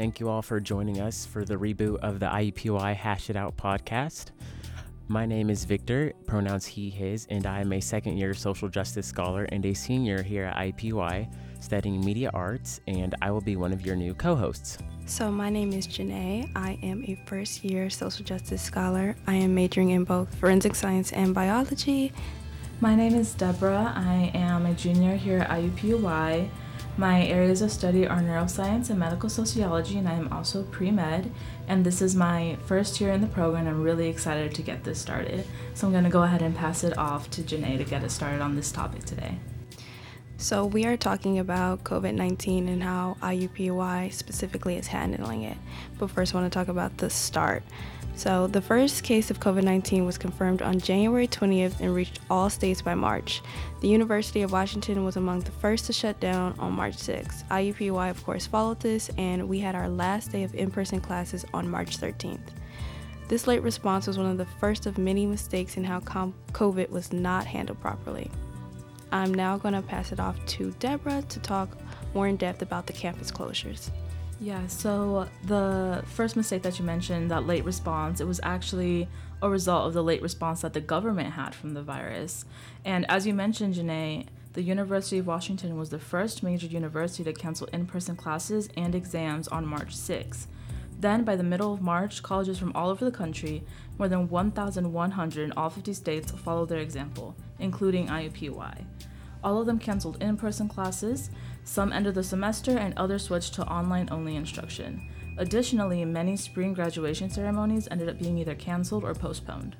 Thank 0.00 0.18
you 0.18 0.30
all 0.30 0.40
for 0.40 0.60
joining 0.60 0.98
us 0.98 1.26
for 1.26 1.44
the 1.44 1.56
reboot 1.56 1.98
of 1.98 2.20
the 2.20 2.26
IUPUI 2.26 2.96
Hash 2.96 3.28
It 3.28 3.36
Out 3.36 3.58
podcast. 3.58 4.30
My 5.08 5.26
name 5.26 5.50
is 5.50 5.66
Victor, 5.66 6.14
pronouns 6.24 6.64
he, 6.64 6.88
his, 6.88 7.26
and 7.28 7.44
I 7.44 7.60
am 7.60 7.70
a 7.74 7.80
second 7.80 8.16
year 8.16 8.32
social 8.32 8.70
justice 8.70 9.06
scholar 9.06 9.44
and 9.52 9.62
a 9.66 9.74
senior 9.74 10.22
here 10.22 10.44
at 10.44 10.56
IUPUI 10.56 11.30
studying 11.60 12.02
media 12.02 12.30
arts, 12.32 12.80
and 12.86 13.14
I 13.20 13.30
will 13.30 13.42
be 13.42 13.56
one 13.56 13.74
of 13.74 13.84
your 13.84 13.94
new 13.94 14.14
co 14.14 14.34
hosts. 14.34 14.78
So, 15.04 15.30
my 15.30 15.50
name 15.50 15.74
is 15.74 15.86
Janae. 15.86 16.50
I 16.56 16.78
am 16.82 17.04
a 17.04 17.22
first 17.26 17.62
year 17.62 17.90
social 17.90 18.24
justice 18.24 18.62
scholar. 18.62 19.14
I 19.26 19.34
am 19.34 19.54
majoring 19.54 19.90
in 19.90 20.04
both 20.04 20.34
forensic 20.36 20.76
science 20.76 21.12
and 21.12 21.34
biology. 21.34 22.14
My 22.80 22.94
name 22.94 23.14
is 23.14 23.34
Deborah. 23.34 23.92
I 23.94 24.30
am 24.32 24.64
a 24.64 24.72
junior 24.72 25.16
here 25.16 25.40
at 25.40 25.50
IUPUI. 25.50 26.48
My 27.00 27.24
areas 27.24 27.62
of 27.62 27.72
study 27.72 28.06
are 28.06 28.18
neuroscience 28.18 28.90
and 28.90 28.98
medical 28.98 29.30
sociology, 29.30 29.96
and 29.96 30.06
I 30.06 30.12
am 30.12 30.30
also 30.30 30.64
pre 30.64 30.90
med. 30.90 31.32
And 31.66 31.82
this 31.82 32.02
is 32.02 32.14
my 32.14 32.58
first 32.66 33.00
year 33.00 33.10
in 33.10 33.22
the 33.22 33.26
program. 33.26 33.66
I'm 33.66 33.82
really 33.82 34.06
excited 34.08 34.54
to 34.54 34.60
get 34.60 34.84
this 34.84 35.00
started. 35.00 35.46
So 35.72 35.86
I'm 35.86 35.94
going 35.94 36.04
to 36.04 36.10
go 36.10 36.24
ahead 36.24 36.42
and 36.42 36.54
pass 36.54 36.84
it 36.84 36.98
off 36.98 37.30
to 37.30 37.40
Janae 37.40 37.78
to 37.78 37.84
get 37.84 38.04
us 38.04 38.12
started 38.12 38.42
on 38.42 38.54
this 38.54 38.70
topic 38.70 39.06
today. 39.06 39.36
So, 40.36 40.66
we 40.66 40.84
are 40.84 40.98
talking 40.98 41.38
about 41.38 41.84
COVID 41.84 42.14
19 42.14 42.68
and 42.68 42.82
how 42.82 43.16
IUPUI 43.22 44.12
specifically 44.12 44.76
is 44.76 44.88
handling 44.88 45.42
it. 45.42 45.56
But 45.98 46.10
first, 46.10 46.34
I 46.34 46.38
want 46.38 46.52
to 46.52 46.58
talk 46.58 46.68
about 46.68 46.98
the 46.98 47.08
start. 47.08 47.62
So, 48.14 48.46
the 48.46 48.60
first 48.60 49.02
case 49.02 49.30
of 49.30 49.40
COVID 49.40 49.62
19 49.62 50.04
was 50.04 50.18
confirmed 50.18 50.60
on 50.60 50.78
January 50.78 51.26
20th 51.26 51.80
and 51.80 51.94
reached 51.94 52.20
all 52.28 52.50
states 52.50 52.82
by 52.82 52.94
March. 52.94 53.40
The 53.80 53.88
University 53.88 54.42
of 54.42 54.52
Washington 54.52 55.04
was 55.04 55.16
among 55.16 55.40
the 55.40 55.50
first 55.52 55.86
to 55.86 55.92
shut 55.92 56.20
down 56.20 56.54
on 56.58 56.72
March 56.72 56.96
6th. 56.96 57.44
IUPUI, 57.48 58.10
of 58.10 58.22
course, 58.24 58.46
followed 58.46 58.80
this, 58.80 59.10
and 59.16 59.48
we 59.48 59.60
had 59.60 59.74
our 59.74 59.88
last 59.88 60.32
day 60.32 60.42
of 60.42 60.54
in 60.54 60.70
person 60.70 61.00
classes 61.00 61.46
on 61.54 61.68
March 61.68 61.98
13th. 61.98 62.50
This 63.28 63.46
late 63.46 63.62
response 63.62 64.06
was 64.06 64.18
one 64.18 64.26
of 64.26 64.38
the 64.38 64.46
first 64.58 64.86
of 64.86 64.98
many 64.98 65.24
mistakes 65.24 65.76
in 65.76 65.84
how 65.84 66.00
COVID 66.00 66.90
was 66.90 67.12
not 67.12 67.46
handled 67.46 67.80
properly. 67.80 68.28
I'm 69.12 69.32
now 69.32 69.56
going 69.56 69.74
to 69.74 69.82
pass 69.82 70.12
it 70.12 70.20
off 70.20 70.44
to 70.46 70.72
Deborah 70.80 71.22
to 71.22 71.40
talk 71.40 71.76
more 72.12 72.28
in 72.28 72.36
depth 72.36 72.60
about 72.60 72.86
the 72.86 72.92
campus 72.92 73.30
closures. 73.30 73.90
Yeah, 74.42 74.66
so 74.68 75.28
the 75.44 76.02
first 76.06 76.34
mistake 76.34 76.62
that 76.62 76.78
you 76.78 76.84
mentioned, 76.84 77.30
that 77.30 77.46
late 77.46 77.62
response, 77.62 78.22
it 78.22 78.26
was 78.26 78.40
actually 78.42 79.06
a 79.42 79.50
result 79.50 79.86
of 79.86 79.92
the 79.92 80.02
late 80.02 80.22
response 80.22 80.62
that 80.62 80.72
the 80.72 80.80
government 80.80 81.34
had 81.34 81.54
from 81.54 81.74
the 81.74 81.82
virus. 81.82 82.46
And 82.82 83.04
as 83.10 83.26
you 83.26 83.34
mentioned, 83.34 83.74
Janae, 83.74 84.26
the 84.54 84.62
University 84.62 85.18
of 85.18 85.26
Washington 85.26 85.78
was 85.78 85.90
the 85.90 85.98
first 85.98 86.42
major 86.42 86.66
university 86.66 87.22
to 87.24 87.34
cancel 87.34 87.66
in 87.68 87.84
person 87.84 88.16
classes 88.16 88.70
and 88.78 88.94
exams 88.94 89.46
on 89.48 89.66
March 89.66 89.94
6. 89.94 90.46
Then, 90.98 91.22
by 91.24 91.36
the 91.36 91.42
middle 91.42 91.74
of 91.74 91.82
March, 91.82 92.22
colleges 92.22 92.58
from 92.58 92.72
all 92.74 92.88
over 92.88 93.04
the 93.04 93.10
country, 93.10 93.62
more 93.98 94.08
than 94.08 94.28
1,100 94.28 95.42
in 95.44 95.52
all 95.52 95.70
50 95.70 95.92
states, 95.92 96.32
followed 96.32 96.70
their 96.70 96.80
example, 96.80 97.36
including 97.58 98.08
IUPUI. 98.08 98.84
All 99.42 99.60
of 99.60 99.66
them 99.66 99.78
canceled 99.78 100.22
in 100.22 100.36
person 100.36 100.68
classes, 100.68 101.30
some 101.64 101.92
ended 101.92 102.14
the 102.14 102.22
semester, 102.22 102.78
and 102.78 102.94
others 102.96 103.24
switched 103.24 103.54
to 103.54 103.66
online 103.66 104.08
only 104.10 104.36
instruction. 104.36 105.08
Additionally, 105.38 106.04
many 106.04 106.36
spring 106.36 106.74
graduation 106.74 107.30
ceremonies 107.30 107.88
ended 107.90 108.08
up 108.08 108.18
being 108.18 108.38
either 108.38 108.54
canceled 108.54 109.04
or 109.04 109.14
postponed. 109.14 109.76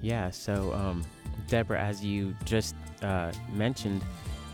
Yeah, 0.00 0.30
so, 0.30 0.72
um, 0.72 1.04
Deborah, 1.48 1.80
as 1.80 2.04
you 2.04 2.34
just 2.44 2.74
uh, 3.02 3.32
mentioned, 3.52 4.02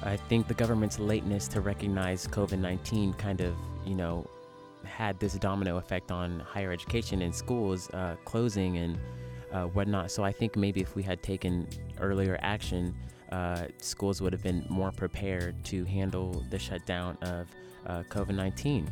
I 0.03 0.17
think 0.17 0.49
the 0.49 0.55
government's 0.55 0.99
lateness 0.99 1.47
to 1.49 1.61
recognize 1.61 2.27
COVID 2.27 2.59
19 2.59 3.13
kind 3.15 3.41
of, 3.41 3.55
you 3.87 3.95
know, 3.95 4.27
had 4.85 5.21
this 5.21 5.35
domino 5.35 5.77
effect 5.77 6.11
on 6.11 6.41
higher 6.41 6.73
education 6.73 7.23
and 7.23 7.35
schools 7.35 7.89
uh, 7.91 8.17
closing 8.25 8.79
and 8.79 8.99
uh, 9.53 9.65
whatnot. 9.67 10.11
So 10.11 10.25
I 10.25 10.33
think 10.33 10.57
maybe 10.57 10.81
if 10.81 10.97
we 10.97 11.03
had 11.03 11.23
taken 11.23 11.69
earlier 12.01 12.39
action, 12.43 12.95
uh, 13.33 13.67
schools 13.79 14.21
would 14.21 14.33
have 14.33 14.43
been 14.43 14.65
more 14.69 14.93
prepared 14.93 15.55
to 15.65 15.85
handle 15.87 16.45
the 16.51 16.59
shutdown 16.59 17.17
of 17.23 17.49
uh, 17.87 18.03
COVID 18.11 18.35
19. 18.35 18.87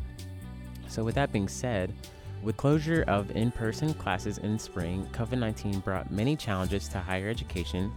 So, 0.87 1.03
with 1.03 1.15
that 1.15 1.31
being 1.31 1.47
said, 1.47 1.93
with 2.41 2.57
closure 2.57 3.05
of 3.07 3.29
in 3.35 3.51
person 3.51 3.93
classes 3.93 4.39
in 4.39 4.57
spring, 4.57 5.07
COVID 5.13 5.37
19 5.37 5.79
brought 5.79 6.11
many 6.11 6.35
challenges 6.35 6.87
to 6.89 6.99
higher 6.99 7.29
education. 7.29 7.91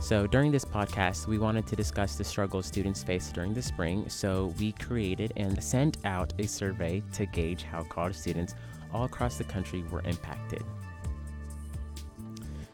So, 0.00 0.26
during 0.26 0.52
this 0.52 0.64
podcast, 0.64 1.26
we 1.26 1.38
wanted 1.38 1.66
to 1.68 1.74
discuss 1.74 2.16
the 2.16 2.24
struggles 2.24 2.66
students 2.66 3.02
faced 3.02 3.34
during 3.34 3.54
the 3.54 3.62
spring. 3.62 4.08
So, 4.10 4.54
we 4.60 4.72
created 4.72 5.32
and 5.36 5.62
sent 5.64 5.96
out 6.04 6.34
a 6.38 6.46
survey 6.46 7.02
to 7.14 7.24
gauge 7.24 7.62
how 7.62 7.82
college 7.84 8.14
students 8.14 8.54
all 8.92 9.04
across 9.04 9.38
the 9.38 9.44
country 9.44 9.82
were 9.90 10.02
impacted. 10.02 10.62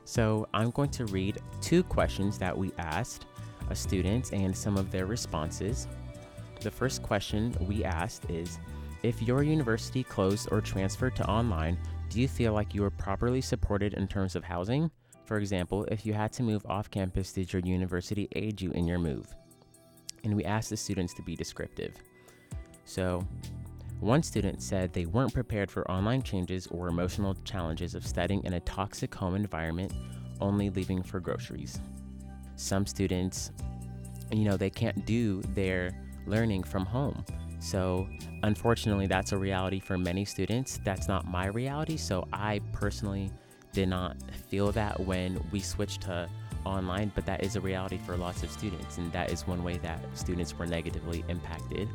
So 0.04 0.46
I'm 0.52 0.70
going 0.70 0.90
to 0.90 1.06
read 1.06 1.38
two 1.60 1.82
questions 1.82 2.38
that 2.38 2.56
we 2.56 2.72
asked 2.78 3.26
a 3.70 3.74
students 3.74 4.30
and 4.32 4.54
some 4.54 4.76
of 4.76 4.90
their 4.90 5.06
responses. 5.06 5.88
The 6.60 6.70
first 6.70 7.02
question 7.02 7.54
we 7.60 7.84
asked 7.84 8.30
is 8.30 8.58
If 9.02 9.22
your 9.22 9.42
university 9.42 10.04
closed 10.04 10.48
or 10.50 10.60
transferred 10.60 11.16
to 11.16 11.26
online, 11.26 11.78
do 12.10 12.20
you 12.20 12.28
feel 12.28 12.52
like 12.52 12.74
you 12.74 12.82
were 12.82 12.90
properly 12.90 13.40
supported 13.40 13.94
in 13.94 14.06
terms 14.06 14.36
of 14.36 14.44
housing? 14.44 14.90
For 15.24 15.38
example, 15.38 15.84
if 15.84 16.04
you 16.04 16.12
had 16.12 16.32
to 16.34 16.42
move 16.42 16.64
off 16.66 16.90
campus, 16.90 17.32
did 17.32 17.52
your 17.52 17.62
university 17.64 18.28
aid 18.32 18.60
you 18.60 18.70
in 18.72 18.86
your 18.86 18.98
move? 18.98 19.34
And 20.22 20.36
we 20.36 20.44
asked 20.44 20.70
the 20.70 20.76
students 20.76 21.14
to 21.14 21.22
be 21.22 21.34
descriptive. 21.34 21.94
So, 22.84 23.26
one 24.04 24.22
student 24.22 24.62
said 24.62 24.92
they 24.92 25.06
weren't 25.06 25.32
prepared 25.32 25.70
for 25.70 25.90
online 25.90 26.22
changes 26.22 26.66
or 26.66 26.88
emotional 26.88 27.34
challenges 27.44 27.94
of 27.94 28.06
studying 28.06 28.44
in 28.44 28.52
a 28.52 28.60
toxic 28.60 29.14
home 29.14 29.34
environment, 29.34 29.92
only 30.40 30.68
leaving 30.68 31.02
for 31.02 31.20
groceries. 31.20 31.80
Some 32.56 32.86
students, 32.86 33.50
you 34.30 34.44
know, 34.44 34.58
they 34.58 34.68
can't 34.68 35.06
do 35.06 35.40
their 35.54 35.90
learning 36.26 36.64
from 36.64 36.84
home. 36.84 37.24
So, 37.60 38.06
unfortunately, 38.42 39.06
that's 39.06 39.32
a 39.32 39.38
reality 39.38 39.80
for 39.80 39.96
many 39.96 40.26
students. 40.26 40.78
That's 40.84 41.08
not 41.08 41.26
my 41.26 41.46
reality. 41.46 41.96
So, 41.96 42.28
I 42.30 42.60
personally 42.72 43.30
did 43.72 43.88
not 43.88 44.16
feel 44.50 44.70
that 44.72 45.00
when 45.00 45.42
we 45.50 45.60
switched 45.60 46.02
to 46.02 46.28
online, 46.66 47.10
but 47.14 47.24
that 47.24 47.42
is 47.42 47.56
a 47.56 47.60
reality 47.60 47.98
for 48.04 48.18
lots 48.18 48.42
of 48.42 48.50
students. 48.50 48.98
And 48.98 49.10
that 49.12 49.32
is 49.32 49.46
one 49.46 49.64
way 49.64 49.78
that 49.78 49.98
students 50.12 50.58
were 50.58 50.66
negatively 50.66 51.24
impacted. 51.28 51.88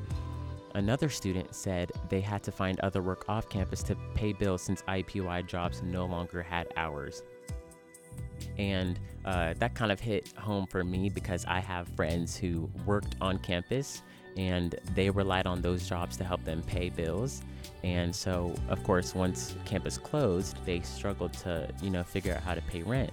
Another 0.75 1.09
student 1.09 1.53
said 1.55 1.91
they 2.09 2.21
had 2.21 2.43
to 2.43 2.51
find 2.51 2.79
other 2.81 3.01
work 3.01 3.25
off 3.27 3.49
campus 3.49 3.81
to 3.83 3.95
pay 4.13 4.33
bills 4.33 4.61
since 4.61 4.81
IUPUI 4.83 5.47
jobs 5.47 5.81
no 5.81 6.05
longer 6.05 6.43
had 6.43 6.67
hours. 6.77 7.23
And 8.57 8.99
uh, 9.25 9.53
that 9.57 9.73
kind 9.73 9.91
of 9.91 9.99
hit 9.99 10.33
home 10.37 10.67
for 10.67 10.83
me 10.83 11.09
because 11.09 11.45
I 11.45 11.59
have 11.59 11.87
friends 11.89 12.37
who 12.37 12.69
worked 12.85 13.15
on 13.19 13.39
campus 13.39 14.03
and 14.37 14.75
they 14.93 15.09
relied 15.09 15.47
on 15.47 15.61
those 15.61 15.87
jobs 15.87 16.15
to 16.17 16.23
help 16.23 16.43
them 16.45 16.61
pay 16.63 16.89
bills. 16.89 17.41
And 17.83 18.15
so, 18.15 18.53
of 18.67 18.83
course, 18.83 19.15
once 19.15 19.55
campus 19.65 19.97
closed, 19.97 20.57
they 20.65 20.81
struggled 20.81 21.33
to, 21.33 21.69
you 21.81 21.89
know, 21.89 22.03
figure 22.03 22.33
out 22.33 22.41
how 22.41 22.53
to 22.53 22.61
pay 22.61 22.83
rent. 22.83 23.11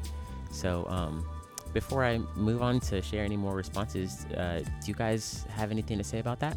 So, 0.50 0.86
um, 0.88 1.26
before 1.72 2.04
I 2.04 2.18
move 2.36 2.62
on 2.62 2.80
to 2.80 3.02
share 3.02 3.24
any 3.24 3.36
more 3.36 3.54
responses, 3.54 4.24
uh, 4.36 4.62
do 4.64 4.86
you 4.86 4.94
guys 4.94 5.44
have 5.50 5.70
anything 5.70 5.98
to 5.98 6.04
say 6.04 6.20
about 6.20 6.40
that? 6.40 6.56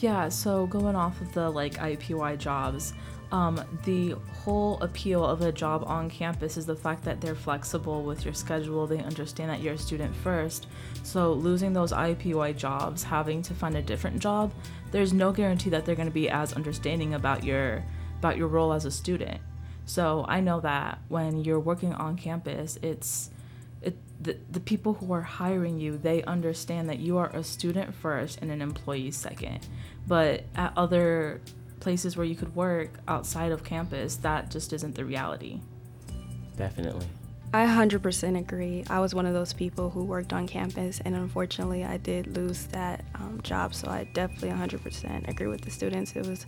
Yeah, 0.00 0.30
so 0.30 0.66
going 0.66 0.96
off 0.96 1.20
of 1.20 1.32
the 1.34 1.50
like 1.50 1.74
IUPUI 1.74 2.38
jobs, 2.38 2.94
um, 3.32 3.62
the 3.84 4.16
whole 4.42 4.80
appeal 4.80 5.22
of 5.24 5.42
a 5.42 5.52
job 5.52 5.84
on 5.86 6.08
campus 6.08 6.56
is 6.56 6.64
the 6.64 6.74
fact 6.74 7.04
that 7.04 7.20
they're 7.20 7.34
flexible 7.34 8.02
with 8.02 8.24
your 8.24 8.32
schedule. 8.32 8.86
They 8.86 9.00
understand 9.00 9.50
that 9.50 9.60
you're 9.60 9.74
a 9.74 9.78
student 9.78 10.16
first. 10.16 10.68
So 11.02 11.34
losing 11.34 11.74
those 11.74 11.92
IUPUI 11.92 12.56
jobs, 12.56 13.02
having 13.02 13.42
to 13.42 13.52
find 13.52 13.76
a 13.76 13.82
different 13.82 14.20
job, 14.20 14.52
there's 14.90 15.12
no 15.12 15.32
guarantee 15.32 15.68
that 15.70 15.84
they're 15.84 15.94
going 15.94 16.08
to 16.08 16.14
be 16.14 16.30
as 16.30 16.54
understanding 16.54 17.12
about 17.14 17.44
your 17.44 17.84
about 18.18 18.38
your 18.38 18.48
role 18.48 18.72
as 18.72 18.86
a 18.86 18.90
student. 18.90 19.40
So 19.84 20.24
I 20.28 20.40
know 20.40 20.60
that 20.60 20.98
when 21.08 21.44
you're 21.44 21.60
working 21.60 21.92
on 21.92 22.16
campus, 22.16 22.78
it's 22.82 23.28
it, 23.28 23.39
the, 24.20 24.36
the 24.50 24.60
people 24.60 24.94
who 24.94 25.12
are 25.12 25.22
hiring 25.22 25.78
you 25.78 25.96
they 25.96 26.22
understand 26.24 26.88
that 26.88 26.98
you 26.98 27.16
are 27.18 27.30
a 27.30 27.42
student 27.42 27.94
first 27.94 28.38
and 28.42 28.50
an 28.50 28.60
employee 28.60 29.10
second 29.10 29.66
but 30.06 30.44
at 30.54 30.72
other 30.76 31.40
places 31.80 32.16
where 32.16 32.26
you 32.26 32.34
could 32.34 32.54
work 32.54 32.98
outside 33.08 33.52
of 33.52 33.64
campus 33.64 34.16
that 34.16 34.50
just 34.50 34.72
isn't 34.72 34.94
the 34.94 35.04
reality 35.04 35.60
definitely 36.56 37.06
I 37.52 37.66
100% 37.66 38.38
agree. 38.38 38.84
I 38.88 39.00
was 39.00 39.12
one 39.12 39.26
of 39.26 39.34
those 39.34 39.52
people 39.52 39.90
who 39.90 40.04
worked 40.04 40.32
on 40.32 40.46
campus, 40.46 41.00
and 41.04 41.16
unfortunately, 41.16 41.84
I 41.84 41.96
did 41.96 42.36
lose 42.36 42.66
that 42.66 43.04
um, 43.16 43.40
job. 43.42 43.74
So 43.74 43.88
I 43.88 44.04
definitely 44.14 44.50
100% 44.50 45.28
agree 45.28 45.48
with 45.48 45.62
the 45.62 45.70
students. 45.72 46.14
It 46.14 46.28
was 46.28 46.46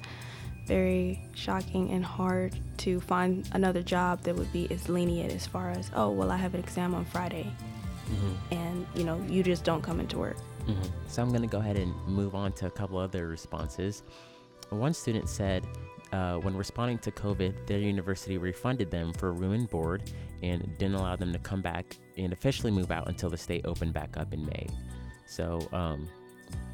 very 0.67 1.21
shocking 1.35 1.91
and 1.91 2.05
hard 2.05 2.59
to 2.79 3.01
find 3.01 3.49
another 3.53 3.83
job 3.83 4.23
that 4.23 4.35
would 4.37 4.53
be 4.53 4.71
as 4.71 4.89
lenient 4.89 5.33
as 5.33 5.47
far 5.47 5.71
as, 5.71 5.91
oh, 5.95 6.11
well, 6.11 6.31
I 6.31 6.37
have 6.37 6.55
an 6.55 6.61
exam 6.61 6.95
on 6.95 7.05
Friday. 7.05 7.53
Mm-hmm. 8.11 8.55
And, 8.55 8.87
you 8.95 9.05
know, 9.05 9.21
you 9.29 9.43
just 9.43 9.65
don't 9.65 9.83
come 9.83 10.01
into 10.01 10.19
work. 10.19 10.37
Mm-hmm. 10.67 10.83
So 11.09 11.23
I'm 11.23 11.31
going 11.31 11.43
to 11.43 11.49
go 11.49 11.59
ahead 11.59 11.77
and 11.77 11.95
move 12.07 12.35
on 12.35 12.53
to 12.55 12.67
a 12.67 12.71
couple 12.71 12.99
other 12.99 13.29
responses. 13.29 14.03
one 14.71 14.95
student 14.95 15.29
said 15.29 15.67
uh, 16.13 16.37
when 16.37 16.57
responding 16.57 16.99
to 16.99 17.11
COVID, 17.11 17.67
their 17.67 17.79
university 17.79 18.39
refunded 18.39 18.91
them 18.91 19.13
for 19.15 19.33
room 19.33 19.53
and 19.53 19.69
board 19.69 20.03
and 20.43 20.61
didn't 20.79 20.95
allow 20.95 21.17
them 21.17 21.33
to 21.33 21.39
come 21.39 21.63
back 21.63 21.97
and 22.17 22.33
officially 22.33 22.71
move 22.71 22.91
out 22.91 23.09
until 23.09 23.31
the 23.31 23.37
state 23.37 23.65
opened 23.65 23.95
back 23.95 24.17
up 24.17 24.33
in 24.33 24.45
May. 24.45 24.67
So 25.27 25.67
um, 25.73 26.09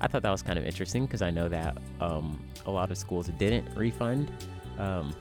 I 0.00 0.06
thought 0.06 0.22
that 0.22 0.30
was 0.30 0.42
kind 0.42 0.58
of 0.58 0.64
interesting 0.64 1.06
because 1.06 1.22
I 1.22 1.30
know 1.30 1.48
that 1.48 1.76
um, 2.00 2.42
a 2.66 2.70
lot 2.70 2.90
of 2.90 2.98
schools 2.98 3.28
didn't 3.38 3.68
refund. 3.76 4.30
Um, 4.78 5.14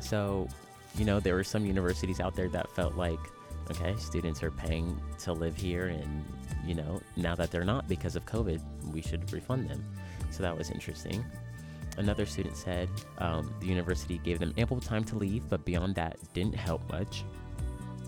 so, 0.00 0.48
you 0.96 1.04
know, 1.04 1.20
there 1.20 1.34
were 1.34 1.44
some 1.44 1.64
universities 1.64 2.20
out 2.20 2.34
there 2.34 2.48
that 2.48 2.70
felt 2.72 2.96
like, 2.96 3.20
okay, 3.70 3.94
students 3.96 4.42
are 4.42 4.50
paying 4.50 5.00
to 5.20 5.32
live 5.32 5.56
here, 5.56 5.86
and, 5.86 6.24
you 6.66 6.74
know, 6.74 7.00
now 7.16 7.34
that 7.34 7.50
they're 7.50 7.64
not 7.64 7.86
because 7.88 8.16
of 8.16 8.24
COVID, 8.26 8.60
we 8.92 9.00
should 9.00 9.32
refund 9.32 9.68
them. 9.68 9.84
So 10.30 10.42
that 10.42 10.56
was 10.56 10.70
interesting. 10.70 11.24
Another 11.98 12.26
student 12.26 12.56
said 12.56 12.88
um, 13.18 13.52
the 13.60 13.66
university 13.66 14.18
gave 14.18 14.38
them 14.38 14.54
ample 14.56 14.80
time 14.80 15.04
to 15.04 15.16
leave, 15.16 15.48
but 15.48 15.64
beyond 15.64 15.94
that, 15.96 16.16
didn't 16.32 16.54
help 16.54 16.88
much. 16.90 17.24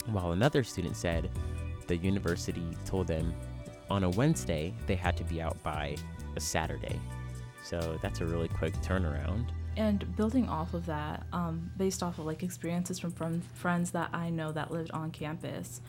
While 0.07 0.33
another 0.33 0.65
student 0.65 0.97
said 0.97 1.31
the 1.87 1.97
university 1.97 2.67
told 2.85 3.09
them 3.09 3.35
on 3.91 4.05
a 4.05 4.11
Wednesday 4.11 4.73
they 4.87 4.95
had 4.95 5.17
to 5.17 5.25
be 5.25 5.41
out 5.41 5.61
by 5.63 5.97
a 6.37 6.41
Saturday. 6.41 7.01
So 7.63 7.99
that's 8.03 8.21
a 8.21 8.27
really 8.27 8.49
quick 8.49 8.75
turnaround. 8.83 9.47
And 9.77 10.17
building 10.17 10.49
off 10.49 10.75
of 10.75 10.87
that, 10.87 11.25
um, 11.33 11.71
based 11.77 12.03
off 12.03 12.19
of 12.19 12.27
like 12.27 12.43
experiences 12.43 12.99
from 12.99 13.13
friends, 13.13 13.47
friends 13.55 13.91
that 13.93 14.11
I 14.13 14.31
know 14.31 14.53
that 14.53 14.71
lived 14.71 14.91
on 14.93 15.11
campus, 15.11 15.81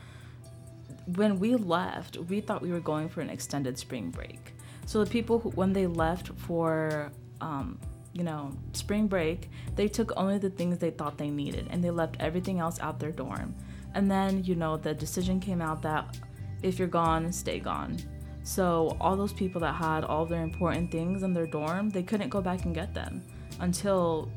when 1.16 1.40
we 1.40 1.56
left, 1.56 2.18
we 2.18 2.42
thought 2.42 2.62
we 2.62 2.72
were 2.72 2.80
going 2.80 3.10
for 3.10 3.22
an 3.22 3.30
extended 3.30 3.78
spring 3.78 4.10
break. 4.12 4.54
So 4.86 5.04
the 5.04 5.10
people 5.10 5.40
who, 5.40 5.50
when 5.52 5.74
they 5.74 5.88
left 5.88 6.30
for 6.38 7.12
um, 7.40 7.80
you 8.14 8.24
know, 8.24 8.52
spring 8.74 9.08
break, 9.08 9.50
they 9.76 9.88
took 9.88 10.12
only 10.18 10.38
the 10.38 10.50
things 10.50 10.78
they 10.78 10.92
thought 10.92 11.18
they 11.18 11.30
needed 11.30 11.68
and 11.70 11.84
they 11.84 11.92
left 11.92 12.18
everything 12.20 12.60
else 12.60 12.80
out 12.80 13.00
their 13.00 13.12
dorm. 13.12 13.56
And 13.94 14.10
then, 14.10 14.44
you 14.44 14.56
know, 14.56 14.78
the 14.78 14.94
decision 14.94 15.40
came 15.40 15.62
out 15.62 15.82
that 15.84 16.18
if 16.62 16.80
you're 16.80 16.88
gone, 16.88 17.32
stay 17.32 17.60
gone. 17.60 17.98
So 18.44 18.98
all 19.00 19.16
those 19.16 19.34
people 19.34 19.62
that 19.62 19.76
had 19.76 20.04
all 20.04 20.26
their 20.26 20.42
important 20.42 20.92
things 20.92 21.24
in 21.24 21.34
their 21.34 21.46
dorm, 21.46 21.90
they 21.90 22.04
couldn't 22.04 22.30
go 22.30 22.42
back 22.42 22.66
and 22.66 22.74
get 22.74 22.94
them 22.94 23.24
until 23.60 24.32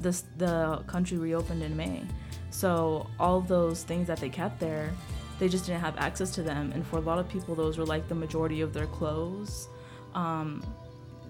this 0.00 0.24
the 0.38 0.82
country 0.86 1.18
reopened 1.18 1.62
in 1.62 1.76
May. 1.76 2.02
So 2.50 3.06
all 3.20 3.40
those 3.40 3.82
things 3.82 4.06
that 4.06 4.18
they 4.18 4.28
kept 4.28 4.58
there, 4.58 4.90
they 5.38 5.48
just 5.48 5.66
didn't 5.66 5.80
have 5.80 5.96
access 5.98 6.30
to 6.32 6.42
them. 6.42 6.72
And 6.72 6.86
for 6.86 6.96
a 6.96 7.00
lot 7.00 7.18
of 7.18 7.28
people, 7.28 7.54
those 7.54 7.78
were 7.78 7.86
like 7.86 8.08
the 8.08 8.14
majority 8.14 8.60
of 8.60 8.72
their 8.72 8.86
clothes, 8.86 9.68
um, 10.14 10.62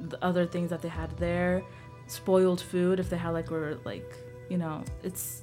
the 0.08 0.22
other 0.24 0.46
things 0.46 0.70
that 0.70 0.82
they 0.82 0.88
had 0.88 1.16
there 1.18 1.62
spoiled 2.06 2.60
food 2.60 3.00
if 3.00 3.08
they 3.08 3.16
had 3.16 3.30
like 3.30 3.50
were 3.50 3.78
like 3.84 4.14
you 4.50 4.58
know 4.58 4.82
it's 5.02 5.42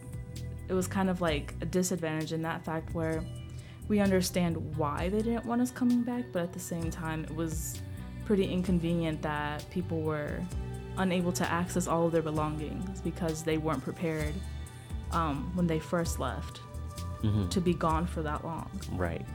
it 0.67 0.73
was 0.73 0.87
kind 0.87 1.09
of 1.09 1.19
like 1.19 1.55
a 1.61 1.65
disadvantage 1.65 2.31
in 2.31 2.41
that 2.41 2.63
fact 2.63 2.93
where 2.93 3.23
we 3.89 3.99
understand 3.99 4.55
why 4.77 5.09
they 5.09 5.21
didn't 5.21 5.45
want 5.45 5.61
us 5.61 5.71
coming 5.71 6.01
back 6.01 6.23
but 6.31 6.41
at 6.41 6.53
the 6.53 6.59
same 6.59 6.89
time 6.89 7.25
it 7.25 7.35
was 7.35 7.81
pretty 8.25 8.45
inconvenient 8.45 9.21
that 9.21 9.69
people 9.69 10.01
were 10.01 10.39
unable 10.97 11.31
to 11.31 11.49
access 11.51 11.87
all 11.87 12.05
of 12.05 12.11
their 12.11 12.21
belongings 12.21 13.01
because 13.01 13.43
they 13.43 13.57
weren't 13.57 13.83
prepared 13.83 14.33
um, 15.11 15.51
when 15.55 15.67
they 15.67 15.79
first 15.79 16.19
left 16.19 16.61
mm-hmm. 17.21 17.47
to 17.49 17.59
be 17.59 17.73
gone 17.73 18.07
for 18.07 18.21
that 18.21 18.43
long 18.45 18.69
right 18.93 19.25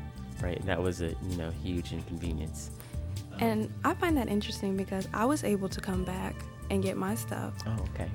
right 0.41 0.65
that 0.65 0.83
was 0.83 1.03
a 1.03 1.09
you 1.29 1.37
know 1.37 1.51
huge 1.63 1.93
inconvenience 1.93 2.71
and 3.41 3.73
i 3.85 3.93
find 3.93 4.17
that 4.17 4.29
interesting 4.29 4.77
because 4.77 5.09
i 5.13 5.25
was 5.25 5.45
able 5.45 5.69
to 5.69 5.81
come 5.81 6.05
back 6.05 6.35
and 6.71 6.83
get 6.83 6.97
my 6.97 7.15
stuff. 7.15 7.55
Oh, 7.67 7.77
okay. 7.95 8.11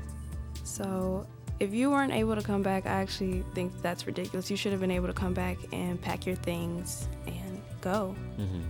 So 0.63 1.25
if 1.59 1.73
you 1.73 1.91
weren't 1.91 2.13
able 2.13 2.35
to 2.35 2.41
come 2.41 2.63
back, 2.63 2.85
I 2.85 3.01
actually 3.01 3.43
think 3.53 3.81
that's 3.81 4.07
ridiculous. 4.07 4.49
You 4.49 4.57
should 4.57 4.71
have 4.71 4.81
been 4.81 4.91
able 4.91 5.07
to 5.07 5.13
come 5.13 5.33
back 5.33 5.57
and 5.71 6.01
pack 6.01 6.25
your 6.25 6.35
things 6.35 7.07
and 7.27 7.61
go. 7.81 8.15
Mm-hmm. 8.37 8.61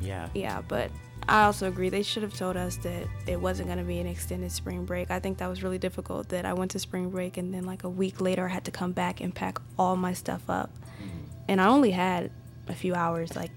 Yeah. 0.00 0.28
Yeah, 0.34 0.62
but 0.66 0.90
I 1.28 1.44
also 1.44 1.68
agree. 1.68 1.88
They 1.88 2.02
should 2.02 2.22
have 2.22 2.34
told 2.34 2.56
us 2.56 2.76
that 2.78 3.06
it 3.26 3.40
wasn't 3.40 3.68
going 3.68 3.78
to 3.78 3.84
be 3.84 3.98
an 3.98 4.06
extended 4.06 4.52
spring 4.52 4.84
break. 4.84 5.10
I 5.10 5.18
think 5.18 5.38
that 5.38 5.48
was 5.48 5.62
really 5.62 5.78
difficult 5.78 6.28
that 6.30 6.44
I 6.44 6.52
went 6.52 6.70
to 6.72 6.78
spring 6.78 7.10
break 7.10 7.36
and 7.36 7.52
then, 7.52 7.64
like, 7.64 7.84
a 7.84 7.88
week 7.88 8.20
later, 8.20 8.46
I 8.46 8.48
had 8.48 8.64
to 8.64 8.70
come 8.70 8.92
back 8.92 9.20
and 9.20 9.34
pack 9.34 9.58
all 9.78 9.96
my 9.96 10.12
stuff 10.12 10.48
up. 10.48 10.70
Mm-hmm. 11.02 11.18
And 11.48 11.60
I 11.60 11.66
only 11.66 11.90
had 11.90 12.30
a 12.68 12.74
few 12.74 12.94
hours. 12.94 13.34
Like, 13.36 13.50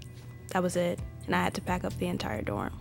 that 0.50 0.64
was 0.64 0.75
it. 0.75 1.00
And 1.25 1.36
I 1.36 1.44
had 1.44 1.54
to 1.54 1.62
pack 1.62 1.84
up 1.84 1.98
the 2.00 2.08
entire 2.08 2.42
dorm. 2.42 2.74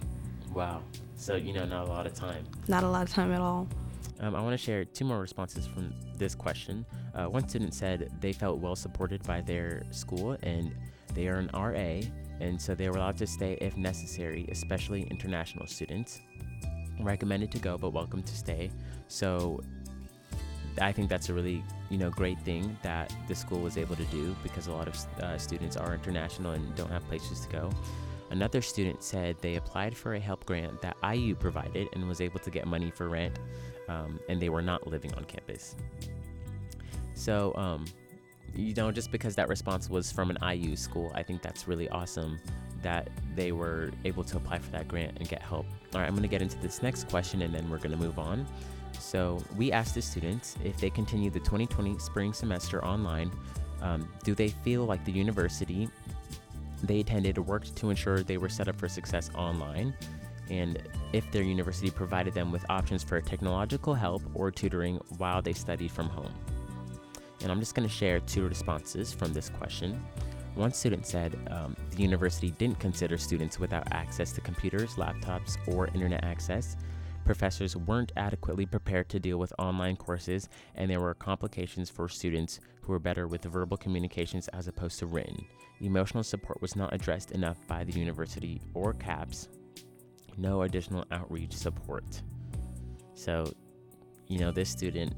Wow. 0.53 0.83
So, 1.17 1.37
you 1.37 1.53
know, 1.53 1.65
not 1.65 1.87
a 1.87 1.91
lot 1.91 2.06
of 2.06 2.15
time. 2.15 2.44
Not 2.67 2.83
a 2.83 2.89
lot 2.89 3.03
of 3.03 3.11
time 3.11 3.33
at 3.33 3.41
all. 3.41 3.69
Um, 4.23 4.37
I 4.37 4.41
want 4.41 4.53
to 4.53 4.65
share 4.65 4.85
two 4.85 5.05
more 5.05 5.19
responses 5.19 5.67
from 5.67 5.93
this 6.17 6.37
question. 6.37 6.87
Uh, 7.13 7.25
one 7.25 7.49
student 7.49 7.75
said 7.75 8.09
they 8.21 8.33
felt 8.33 8.59
well 8.59 8.77
supported 8.77 9.21
by 9.25 9.41
their 9.41 9.83
school 9.91 10.37
and 10.45 10.73
they 11.13 11.27
are 11.27 11.39
an 11.39 11.51
RA, 11.53 12.09
and 12.41 12.61
so 12.61 12.75
they 12.75 12.89
were 12.89 12.97
allowed 12.97 13.19
to 13.19 13.27
stay 13.27 13.59
if 13.61 13.77
necessary, 13.77 14.47
especially 14.51 15.03
international 15.11 15.67
students. 15.67 16.21
Recommended 17.01 17.51
to 17.51 17.59
go, 17.59 17.77
but 17.77 17.91
welcome 17.91 18.23
to 18.23 18.37
stay. 18.37 18.71
So 19.09 19.61
I 20.81 20.93
think 20.93 21.11
that's 21.11 21.29
a 21.29 21.35
really 21.35 21.65
you 21.91 21.99
know 21.99 22.11
great 22.11 22.41
thing 22.43 22.79
that 22.83 23.13
the 23.27 23.35
school 23.35 23.59
was 23.59 23.77
able 23.77 23.97
to 23.97 24.05
do 24.05 24.37
because 24.45 24.69
a 24.69 24.73
lot 24.73 24.87
of 24.87 24.95
uh, 25.21 25.37
students 25.37 25.77
are 25.77 25.93
international 25.95 26.53
and 26.53 26.75
don't 26.77 26.91
have 26.91 27.05
places 27.09 27.41
to 27.41 27.49
go. 27.49 27.71
Another 28.31 28.63
student 28.63 29.03
said 29.03 29.37
they 29.43 29.57
applied 29.57 29.95
for 29.95 30.15
a 30.15 30.19
help 30.19 30.47
grant 30.47 30.81
that 30.81 30.97
IU 31.05 31.35
provided 31.35 31.89
and 31.93 32.09
was 32.09 32.23
able 32.23 32.39
to 32.41 32.51
get 32.51 32.67
money 32.67 32.91
for 32.91 33.11
rent, 33.11 33.39
um, 33.93 34.21
and 34.29 34.41
they 34.41 34.49
were 34.49 34.62
not 34.62 34.87
living 34.87 35.12
on 35.15 35.25
campus. 35.25 35.77
So, 37.15 37.55
um, 37.56 37.85
you 38.55 38.75
know, 38.75 38.91
just 38.91 39.11
because 39.11 39.35
that 39.37 39.49
response 39.49 39.89
was 39.89 40.11
from 40.11 40.31
an 40.31 40.39
IU 40.43 40.77
school, 40.77 41.12
I 41.15 41.23
think 41.23 41.43
that's 41.43 41.69
really 41.69 41.89
awesome 41.89 42.39
that 42.83 43.09
they 43.37 43.53
were 43.53 43.93
able 44.05 44.25
to 44.25 44.37
apply 44.37 44.59
for 44.59 44.71
that 44.73 44.89
grant 44.89 45.19
and 45.19 45.29
get 45.29 45.41
help. 45.41 45.67
All 45.94 46.00
right, 46.00 46.06
I'm 46.06 46.15
going 46.15 46.23
to 46.23 46.29
get 46.29 46.43
into 46.43 46.59
this 46.59 46.83
next 46.83 47.09
question 47.09 47.43
and 47.43 47.55
then 47.55 47.69
we're 47.71 47.79
going 47.79 47.93
to 47.93 47.97
move 47.97 48.19
on. 48.19 48.47
So, 48.99 49.43
we 49.56 49.73
asked 49.73 49.94
the 49.94 50.03
students 50.03 50.56
if 50.65 50.77
they 50.79 50.91
continue 50.91 51.31
the 51.31 51.41
2020 51.41 51.99
spring 51.99 52.33
semester 52.33 52.85
online, 52.85 53.31
um, 53.81 54.09
do 54.23 54.35
they 54.35 54.49
feel 54.49 54.85
like 54.85 55.05
the 55.05 55.12
university 55.12 55.89
they 56.83 57.00
attended 57.00 57.39
worked 57.39 57.77
to 57.77 57.91
ensure 57.91 58.23
they 58.23 58.37
were 58.37 58.49
set 58.49 58.69
up 58.69 58.77
for 58.77 58.89
success 58.89 59.31
online, 59.34 59.94
and 60.51 60.82
if 61.13 61.31
their 61.31 61.43
university 61.43 61.91
provided 61.91 62.34
them 62.34 62.53
with 62.53 62.65
options 62.69 63.03
for 63.03 63.20
technological 63.20 63.94
help 63.94 64.22
or 64.34 64.51
tutoring 64.51 64.96
while 65.19 65.43
they 65.43 65.53
studied 65.53 65.91
from 65.91 66.08
home. 66.08 66.32
And 67.43 67.51
I'm 67.51 67.61
just 67.61 67.75
going 67.75 67.89
to 67.89 67.94
share 67.94 68.20
two 68.20 68.46
responses 68.46 69.13
from 69.13 69.32
this 69.32 69.49
question. 69.49 70.03
One 70.55 70.72
student 70.72 71.06
said 71.06 71.37
um, 71.51 71.77
the 71.91 72.03
university 72.03 72.51
didn't 72.53 72.79
consider 72.79 73.17
students 73.17 73.58
without 73.58 73.91
access 73.93 74.32
to 74.32 74.41
computers, 74.41 74.94
laptops, 74.94 75.56
or 75.67 75.87
internet 75.89 76.25
access. 76.25 76.77
Professors 77.25 77.77
weren't 77.77 78.13
adequately 78.17 78.67
prepared 78.67 79.08
to 79.08 79.20
deal 79.20 79.39
with 79.39 79.53
online 79.58 79.96
courses, 79.96 80.49
and 80.75 80.91
there 80.91 81.01
were 81.01 81.15
complications 81.15 81.89
for 81.89 82.08
students 82.08 82.61
who 82.82 82.93
were 82.93 82.99
better 82.99 83.27
with 83.29 83.44
verbal 83.44 83.77
communications 83.77 84.49
as 84.49 84.69
opposed 84.69 84.99
to 84.99 85.06
written. 85.06 85.44
Emotional 85.81 86.22
support 86.22 86.61
was 86.61 86.77
not 86.77 86.93
addressed 86.93 87.31
enough 87.31 87.56
by 87.67 87.84
the 87.84 87.93
university 87.93 88.61
or 88.75 88.93
CAPS. 88.93 89.49
No 90.36 90.62
additional 90.62 91.05
outreach 91.10 91.53
support. 91.53 92.22
So, 93.15 93.53
you 94.29 94.39
know, 94.39 94.51
this 94.51 94.70
student 94.70 95.15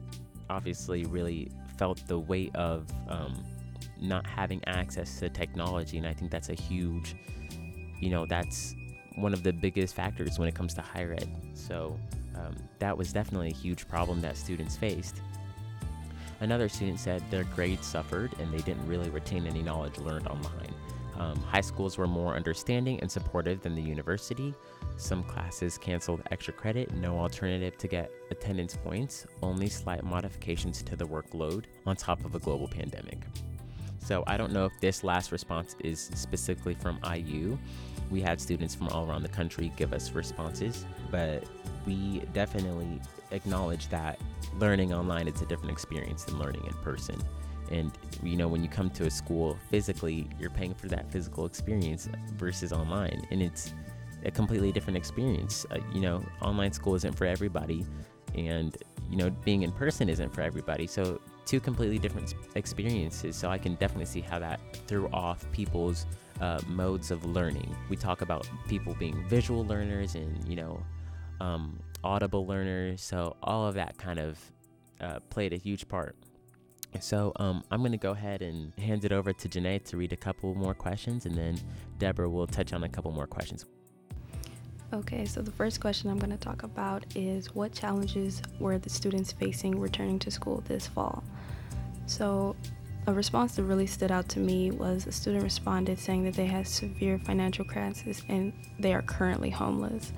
obviously 0.50 1.04
really 1.04 1.50
felt 1.78 2.06
the 2.06 2.18
weight 2.18 2.54
of 2.54 2.88
um, 3.08 3.42
not 4.00 4.26
having 4.26 4.62
access 4.66 5.18
to 5.20 5.28
technology, 5.28 5.98
and 5.98 6.06
I 6.06 6.12
think 6.12 6.30
that's 6.30 6.48
a 6.48 6.54
huge, 6.54 7.16
you 8.00 8.10
know, 8.10 8.26
that's 8.26 8.74
one 9.16 9.32
of 9.32 9.42
the 9.42 9.52
biggest 9.52 9.94
factors 9.94 10.38
when 10.38 10.48
it 10.48 10.54
comes 10.54 10.74
to 10.74 10.82
higher 10.82 11.12
ed. 11.12 11.28
So 11.54 11.98
um, 12.34 12.56
that 12.80 12.96
was 12.96 13.12
definitely 13.12 13.50
a 13.50 13.54
huge 13.54 13.88
problem 13.88 14.20
that 14.22 14.36
students 14.36 14.76
faced. 14.76 15.20
Another 16.40 16.68
student 16.68 16.98
said 16.98 17.22
their 17.30 17.44
grades 17.44 17.86
suffered 17.86 18.32
and 18.40 18.52
they 18.52 18.58
didn't 18.58 18.86
really 18.86 19.08
retain 19.08 19.46
any 19.46 19.62
knowledge 19.62 19.98
learned 19.98 20.26
online. 20.26 20.74
Um, 21.16 21.36
high 21.42 21.60
schools 21.60 21.96
were 21.96 22.08
more 22.08 22.34
understanding 22.34 22.98
and 23.00 23.10
supportive 23.10 23.62
than 23.62 23.74
the 23.74 23.82
university. 23.82 24.52
Some 24.96 25.24
classes 25.24 25.76
canceled 25.76 26.22
extra 26.30 26.54
credit, 26.54 26.94
no 26.94 27.18
alternative 27.18 27.76
to 27.78 27.88
get 27.88 28.10
attendance 28.30 28.76
points, 28.76 29.26
only 29.42 29.68
slight 29.68 30.04
modifications 30.04 30.82
to 30.82 30.96
the 30.96 31.06
workload 31.06 31.64
on 31.86 31.96
top 31.96 32.24
of 32.24 32.34
a 32.34 32.38
global 32.38 32.68
pandemic. 32.68 33.18
So 33.98 34.22
I 34.26 34.36
don't 34.36 34.52
know 34.52 34.66
if 34.66 34.72
this 34.80 35.02
last 35.02 35.32
response 35.32 35.76
is 35.80 36.10
specifically 36.14 36.74
from 36.74 37.00
IU, 37.10 37.58
we 38.10 38.20
had 38.20 38.40
students 38.40 38.74
from 38.74 38.88
all 38.88 39.08
around 39.08 39.22
the 39.22 39.28
country 39.28 39.72
give 39.76 39.92
us 39.92 40.12
responses, 40.12 40.84
but 41.10 41.44
we 41.86 42.20
definitely 42.32 43.00
acknowledge 43.30 43.88
that 43.88 44.20
learning 44.58 44.92
online 44.92 45.26
is 45.26 45.40
a 45.42 45.46
different 45.46 45.72
experience 45.72 46.24
than 46.24 46.38
learning 46.38 46.64
in 46.66 46.72
person. 46.74 47.16
And 47.70 47.92
you 48.22 48.36
know, 48.36 48.46
when 48.46 48.62
you 48.62 48.68
come 48.68 48.90
to 48.90 49.06
a 49.06 49.10
school 49.10 49.58
physically, 49.70 50.28
you're 50.38 50.50
paying 50.50 50.74
for 50.74 50.86
that 50.88 51.10
physical 51.10 51.46
experience 51.46 52.08
versus 52.36 52.72
online, 52.72 53.26
and 53.30 53.42
it's 53.42 53.72
a 54.24 54.30
completely 54.30 54.72
different 54.72 54.96
experience. 54.96 55.66
Uh, 55.70 55.78
you 55.92 56.00
know, 56.00 56.24
online 56.40 56.72
school 56.72 56.94
isn't 56.94 57.16
for 57.16 57.26
everybody, 57.26 57.86
and 58.34 58.76
you 59.10 59.16
know, 59.16 59.30
being 59.44 59.62
in 59.62 59.72
person 59.72 60.08
isn't 60.08 60.34
for 60.34 60.40
everybody. 60.40 60.86
So 60.86 61.20
two 61.44 61.60
completely 61.60 61.98
different 61.98 62.34
experiences. 62.54 63.36
So 63.36 63.50
I 63.50 63.58
can 63.58 63.74
definitely 63.74 64.06
see 64.06 64.20
how 64.20 64.38
that 64.38 64.60
threw 64.86 65.08
off 65.08 65.44
people's 65.52 66.06
uh, 66.40 66.60
modes 66.66 67.10
of 67.10 67.24
learning. 67.24 67.74
We 67.88 67.96
talk 67.96 68.22
about 68.22 68.48
people 68.66 68.94
being 68.98 69.22
visual 69.28 69.64
learners 69.64 70.14
and 70.14 70.46
you 70.48 70.56
know, 70.56 70.82
um, 71.40 71.78
audible 72.02 72.46
learners. 72.46 73.02
So 73.02 73.36
all 73.42 73.66
of 73.66 73.74
that 73.74 73.98
kind 73.98 74.18
of 74.18 74.38
uh, 75.00 75.20
played 75.30 75.52
a 75.52 75.56
huge 75.56 75.86
part. 75.88 76.16
So 77.00 77.32
um, 77.36 77.64
I'm 77.70 77.80
going 77.80 77.92
to 77.92 77.98
go 77.98 78.12
ahead 78.12 78.40
and 78.40 78.72
hand 78.78 79.04
it 79.04 79.12
over 79.12 79.32
to 79.32 79.48
Janae 79.48 79.84
to 79.86 79.96
read 79.96 80.12
a 80.12 80.16
couple 80.16 80.54
more 80.54 80.74
questions, 80.74 81.26
and 81.26 81.34
then 81.34 81.58
Deborah 81.98 82.30
will 82.30 82.46
touch 82.46 82.72
on 82.72 82.84
a 82.84 82.88
couple 82.88 83.10
more 83.10 83.26
questions. 83.26 83.66
Okay, 84.94 85.24
so 85.24 85.42
the 85.42 85.50
first 85.50 85.80
question 85.80 86.08
I'm 86.08 86.20
going 86.20 86.30
to 86.30 86.36
talk 86.36 86.62
about 86.62 87.04
is 87.16 87.52
what 87.52 87.72
challenges 87.72 88.40
were 88.60 88.78
the 88.78 88.88
students 88.88 89.32
facing 89.32 89.80
returning 89.80 90.20
to 90.20 90.30
school 90.30 90.62
this 90.68 90.86
fall? 90.86 91.24
So, 92.06 92.54
a 93.08 93.12
response 93.12 93.56
that 93.56 93.64
really 93.64 93.88
stood 93.88 94.12
out 94.12 94.28
to 94.30 94.38
me 94.38 94.70
was 94.70 95.08
a 95.08 95.12
student 95.12 95.42
responded 95.42 95.98
saying 95.98 96.22
that 96.26 96.34
they 96.34 96.46
had 96.46 96.68
severe 96.68 97.18
financial 97.18 97.64
crisis 97.64 98.22
and 98.28 98.52
they 98.78 98.94
are 98.94 99.02
currently 99.02 99.50
homeless. 99.50 100.12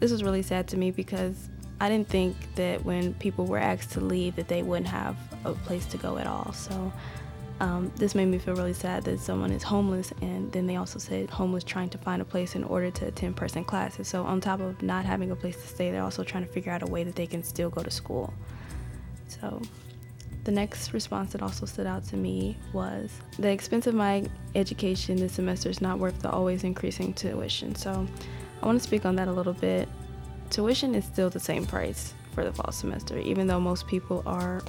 This 0.00 0.10
was 0.10 0.24
really 0.24 0.42
sad 0.42 0.68
to 0.68 0.78
me 0.78 0.90
because 0.90 1.50
I 1.78 1.90
didn't 1.90 2.08
think 2.08 2.34
that 2.54 2.82
when 2.82 3.12
people 3.14 3.44
were 3.44 3.58
asked 3.58 3.92
to 3.92 4.00
leave 4.00 4.36
that 4.36 4.48
they 4.48 4.62
wouldn't 4.62 4.88
have 4.88 5.16
a 5.44 5.52
place 5.52 5.84
to 5.86 5.98
go 5.98 6.16
at 6.16 6.26
all. 6.26 6.50
So 6.54 6.90
um, 7.60 7.92
this 7.96 8.14
made 8.14 8.26
me 8.26 8.38
feel 8.38 8.54
really 8.54 8.72
sad 8.72 9.04
that 9.04 9.20
someone 9.20 9.52
is 9.52 9.62
homeless, 9.62 10.12
and 10.20 10.50
then 10.52 10.66
they 10.66 10.76
also 10.76 10.98
said 10.98 11.30
homeless 11.30 11.62
trying 11.62 11.88
to 11.90 11.98
find 11.98 12.20
a 12.20 12.24
place 12.24 12.56
in 12.56 12.64
order 12.64 12.90
to 12.90 13.06
attend 13.06 13.36
person 13.36 13.64
classes. 13.64 14.08
So 14.08 14.24
on 14.24 14.40
top 14.40 14.60
of 14.60 14.82
not 14.82 15.04
having 15.04 15.30
a 15.30 15.36
place 15.36 15.56
to 15.56 15.66
stay, 15.66 15.90
they're 15.90 16.02
also 16.02 16.24
trying 16.24 16.44
to 16.44 16.52
figure 16.52 16.72
out 16.72 16.82
a 16.82 16.86
way 16.86 17.04
that 17.04 17.14
they 17.14 17.26
can 17.26 17.42
still 17.42 17.70
go 17.70 17.82
to 17.82 17.90
school. 17.90 18.32
So 19.28 19.62
the 20.42 20.52
next 20.52 20.92
response 20.92 21.32
that 21.32 21.42
also 21.42 21.64
stood 21.64 21.86
out 21.86 22.04
to 22.06 22.16
me 22.16 22.56
was 22.72 23.10
the 23.38 23.50
expense 23.50 23.86
of 23.86 23.94
my 23.94 24.24
education 24.54 25.16
this 25.16 25.32
semester 25.32 25.70
is 25.70 25.80
not 25.80 25.98
worth 25.98 26.20
the 26.20 26.30
always 26.30 26.64
increasing 26.64 27.14
tuition. 27.14 27.74
So 27.74 28.06
I 28.62 28.66
want 28.66 28.78
to 28.78 28.84
speak 28.84 29.06
on 29.06 29.16
that 29.16 29.28
a 29.28 29.32
little 29.32 29.54
bit. 29.54 29.88
Tuition 30.50 30.94
is 30.94 31.04
still 31.04 31.30
the 31.30 31.40
same 31.40 31.66
price 31.66 32.14
for 32.32 32.44
the 32.44 32.52
fall 32.52 32.72
semester, 32.72 33.16
even 33.18 33.46
though 33.46 33.60
most 33.60 33.86
people 33.86 34.22
are 34.26 34.60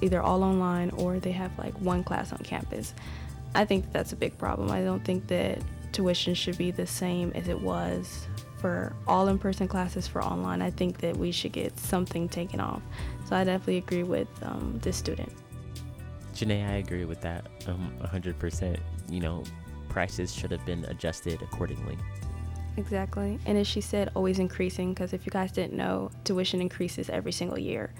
either 0.00 0.22
all 0.22 0.42
online 0.42 0.90
or 0.90 1.18
they 1.18 1.32
have 1.32 1.56
like 1.58 1.74
one 1.80 2.04
class 2.04 2.32
on 2.32 2.38
campus. 2.38 2.94
I 3.54 3.64
think 3.64 3.84
that 3.84 3.92
that's 3.92 4.12
a 4.12 4.16
big 4.16 4.36
problem. 4.38 4.70
I 4.70 4.82
don't 4.82 5.04
think 5.04 5.26
that 5.28 5.58
tuition 5.92 6.34
should 6.34 6.58
be 6.58 6.70
the 6.70 6.86
same 6.86 7.32
as 7.34 7.48
it 7.48 7.60
was 7.60 8.26
for 8.58 8.92
all 9.06 9.28
in 9.28 9.38
person 9.38 9.68
classes 9.68 10.06
for 10.06 10.22
online. 10.22 10.62
I 10.62 10.70
think 10.70 10.98
that 10.98 11.16
we 11.16 11.32
should 11.32 11.52
get 11.52 11.78
something 11.78 12.28
taken 12.28 12.60
off. 12.60 12.82
So 13.26 13.36
I 13.36 13.44
definitely 13.44 13.78
agree 13.78 14.02
with 14.02 14.28
um, 14.42 14.78
this 14.82 14.96
student. 14.96 15.32
Janae, 16.34 16.68
I 16.68 16.74
agree 16.74 17.04
with 17.04 17.20
that 17.22 17.46
um, 17.66 17.92
100%. 18.02 18.78
You 19.08 19.20
know, 19.20 19.42
prices 19.88 20.34
should 20.34 20.50
have 20.50 20.64
been 20.66 20.84
adjusted 20.86 21.42
accordingly. 21.42 21.96
Exactly. 22.76 23.38
And 23.44 23.58
as 23.58 23.66
she 23.66 23.80
said, 23.80 24.10
always 24.14 24.38
increasing 24.38 24.94
because 24.94 25.12
if 25.12 25.26
you 25.26 25.30
guys 25.30 25.50
didn't 25.50 25.76
know, 25.76 26.10
tuition 26.24 26.60
increases 26.60 27.10
every 27.10 27.32
single 27.32 27.58
year. 27.58 27.92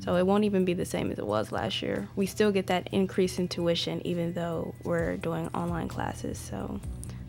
So 0.00 0.16
it 0.16 0.26
won't 0.26 0.44
even 0.44 0.64
be 0.64 0.74
the 0.74 0.84
same 0.84 1.10
as 1.10 1.18
it 1.18 1.26
was 1.26 1.52
last 1.52 1.82
year. 1.82 2.08
We 2.16 2.26
still 2.26 2.52
get 2.52 2.66
that 2.68 2.88
increase 2.92 3.38
in 3.38 3.48
tuition 3.48 4.06
even 4.06 4.32
though 4.34 4.74
we're 4.84 5.16
doing 5.16 5.48
online 5.54 5.88
classes. 5.88 6.38
So 6.38 6.80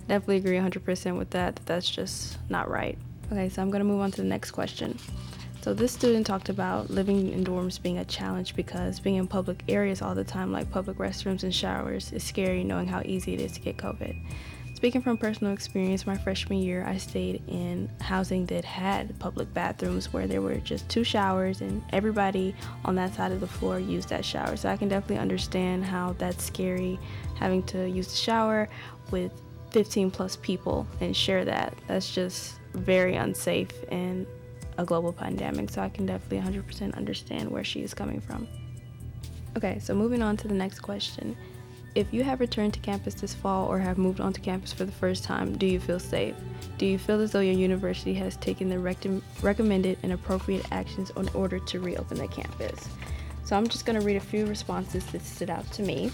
definitely 0.08 0.38
agree 0.38 0.58
100% 0.58 1.18
with 1.18 1.30
that, 1.32 1.56
that 1.56 1.66
that's 1.66 1.90
just 1.90 2.38
not 2.50 2.70
right. 2.70 2.98
Okay, 3.32 3.50
so 3.50 3.62
I'm 3.62 3.72
going 3.72 3.82
to 3.82 3.88
move 3.88 4.02
on 4.02 4.12
to 4.12 4.22
the 4.22 4.28
next 4.28 4.52
question. 4.52 4.98
So 5.62 5.74
this 5.74 5.92
student 5.92 6.26
talked 6.26 6.48
about 6.48 6.90
living 6.90 7.34
in 7.34 7.44
dorms 7.44 7.82
being 7.82 7.98
a 7.98 8.06
challenge 8.06 8.56
because 8.56 9.02
being 9.02 9.18
in 9.18 9.28
public 9.28 9.64
areas 9.68 10.02
all 10.02 10.16
the 10.16 10.24
time 10.24 10.52
like 10.52 10.72
public 10.72 10.98
restrooms 10.98 11.44
and 11.44 11.54
showers 11.54 12.14
is 12.14 12.24
scary 12.24 12.64
knowing 12.64 12.88
how 12.88 13.02
easy 13.04 13.34
it 13.34 13.42
is 13.42 13.52
to 13.54 13.60
get 13.60 13.76
COVID. 13.76 14.16
Speaking 14.78 15.02
from 15.02 15.18
personal 15.18 15.54
experience, 15.54 16.06
my 16.06 16.16
freshman 16.16 16.60
year, 16.60 16.86
I 16.86 16.98
stayed 16.98 17.42
in 17.48 17.90
housing 18.00 18.46
that 18.46 18.64
had 18.64 19.18
public 19.18 19.52
bathrooms 19.52 20.14
where 20.14 20.28
there 20.28 20.40
were 20.44 20.58
just 20.58 20.88
two 20.88 21.04
showers 21.04 21.62
and 21.62 21.82
everybody 21.94 22.54
on 22.86 22.94
that 22.94 23.16
side 23.16 23.32
of 23.32 23.40
the 23.40 23.48
floor 23.48 23.80
used 23.80 24.10
that 24.10 24.24
shower. 24.24 24.56
So 24.56 24.70
I 24.70 24.78
can 24.78 24.88
definitely 24.88 25.18
understand 25.18 25.84
how 25.84 26.14
that's 26.20 26.44
scary 26.44 27.00
having 27.34 27.64
to 27.64 27.90
use 27.90 28.10
the 28.10 28.18
shower 28.18 28.70
with 29.10 29.32
15 29.72 30.12
plus 30.12 30.36
people 30.36 30.86
and 31.02 31.18
share 31.18 31.44
that. 31.44 31.74
That's 31.88 32.14
just 32.14 32.60
very 32.74 33.16
unsafe 33.16 33.72
in 33.86 34.28
a 34.78 34.86
global 34.86 35.12
pandemic. 35.12 35.72
So 35.72 35.82
I 35.82 35.90
can 35.90 36.06
definitely 36.06 36.48
100% 36.52 36.94
understand 36.94 37.50
where 37.50 37.64
she 37.64 37.82
is 37.82 37.96
coming 37.96 38.22
from. 38.22 38.48
Okay, 39.58 39.80
so 39.80 39.96
moving 39.96 40.22
on 40.22 40.38
to 40.38 40.48
the 40.48 40.54
next 40.54 40.82
question. 40.82 41.36
If 41.98 42.14
you 42.14 42.24
have 42.26 42.40
returned 42.40 42.76
to 42.76 42.80
campus 42.80 43.16
this 43.16 43.34
fall 43.34 43.68
or 43.68 43.80
have 43.80 43.98
moved 43.98 44.20
onto 44.20 44.40
campus 44.40 44.72
for 44.72 44.86
the 44.86 44.92
first 44.92 45.24
time, 45.24 45.58
do 45.58 45.66
you 45.66 45.80
feel 45.80 46.00
safe? 46.00 46.36
Do 46.78 46.86
you 46.86 47.00
feel 47.00 47.20
as 47.22 47.32
though 47.32 47.40
your 47.40 47.56
university 47.56 48.14
has 48.14 48.38
taken 48.38 48.70
the 48.70 48.78
rec- 48.78 49.08
recommended 49.42 49.98
and 50.04 50.14
appropriate 50.14 50.64
actions 50.72 51.10
in 51.18 51.28
order 51.30 51.58
to 51.58 51.80
reopen 51.80 52.20
the 52.20 52.28
campus? 52.28 52.88
So 53.46 53.58
I'm 53.58 53.66
just 53.66 53.88
going 53.88 54.00
to 54.00 54.06
read 54.06 54.16
a 54.16 54.20
few 54.20 54.46
responses 54.46 55.08
that 55.08 55.24
stood 55.24 55.50
out 55.50 55.66
to 55.72 55.82
me. 55.82 56.12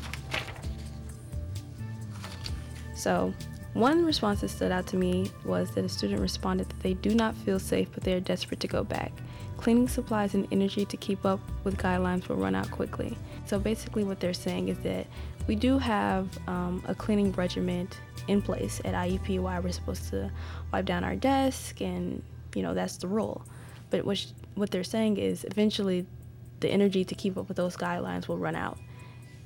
So, 2.95 3.33
one 3.73 4.05
response 4.05 4.41
that 4.41 4.49
stood 4.49 4.71
out 4.71 4.85
to 4.87 4.97
me 4.97 5.31
was 5.45 5.71
that 5.71 5.83
a 5.83 5.89
student 5.89 6.21
responded 6.21 6.69
that 6.69 6.79
they 6.81 6.93
do 6.93 7.15
not 7.15 7.35
feel 7.35 7.59
safe 7.59 7.89
but 7.93 8.03
they 8.03 8.13
are 8.13 8.19
desperate 8.19 8.59
to 8.59 8.67
go 8.67 8.83
back. 8.83 9.11
Cleaning 9.57 9.87
supplies 9.87 10.33
and 10.33 10.47
energy 10.51 10.85
to 10.85 10.97
keep 10.97 11.25
up 11.25 11.39
with 11.63 11.77
guidelines 11.77 12.27
will 12.27 12.35
run 12.35 12.53
out 12.53 12.69
quickly. 12.69 13.17
So 13.45 13.59
basically, 13.59 14.03
what 14.03 14.19
they're 14.19 14.33
saying 14.33 14.69
is 14.69 14.77
that 14.79 15.07
we 15.47 15.55
do 15.55 15.77
have 15.77 16.37
um, 16.47 16.83
a 16.87 16.95
cleaning 16.95 17.31
regimen 17.33 17.87
in 18.27 18.41
place 18.41 18.81
at 18.85 18.93
IUPUI. 18.93 19.63
We're 19.63 19.71
supposed 19.71 20.09
to 20.09 20.31
wipe 20.71 20.85
down 20.85 21.03
our 21.03 21.15
desk, 21.15 21.81
and 21.81 22.21
you 22.55 22.61
know 22.61 22.73
that's 22.73 22.97
the 22.97 23.07
rule. 23.07 23.45
But 23.89 24.05
what, 24.05 24.25
what 24.55 24.71
they're 24.71 24.83
saying 24.83 25.17
is 25.17 25.43
eventually 25.45 26.05
the 26.59 26.69
energy 26.69 27.05
to 27.05 27.15
keep 27.15 27.37
up 27.37 27.47
with 27.47 27.57
those 27.57 27.75
guidelines 27.75 28.27
will 28.27 28.37
run 28.37 28.55
out. 28.55 28.77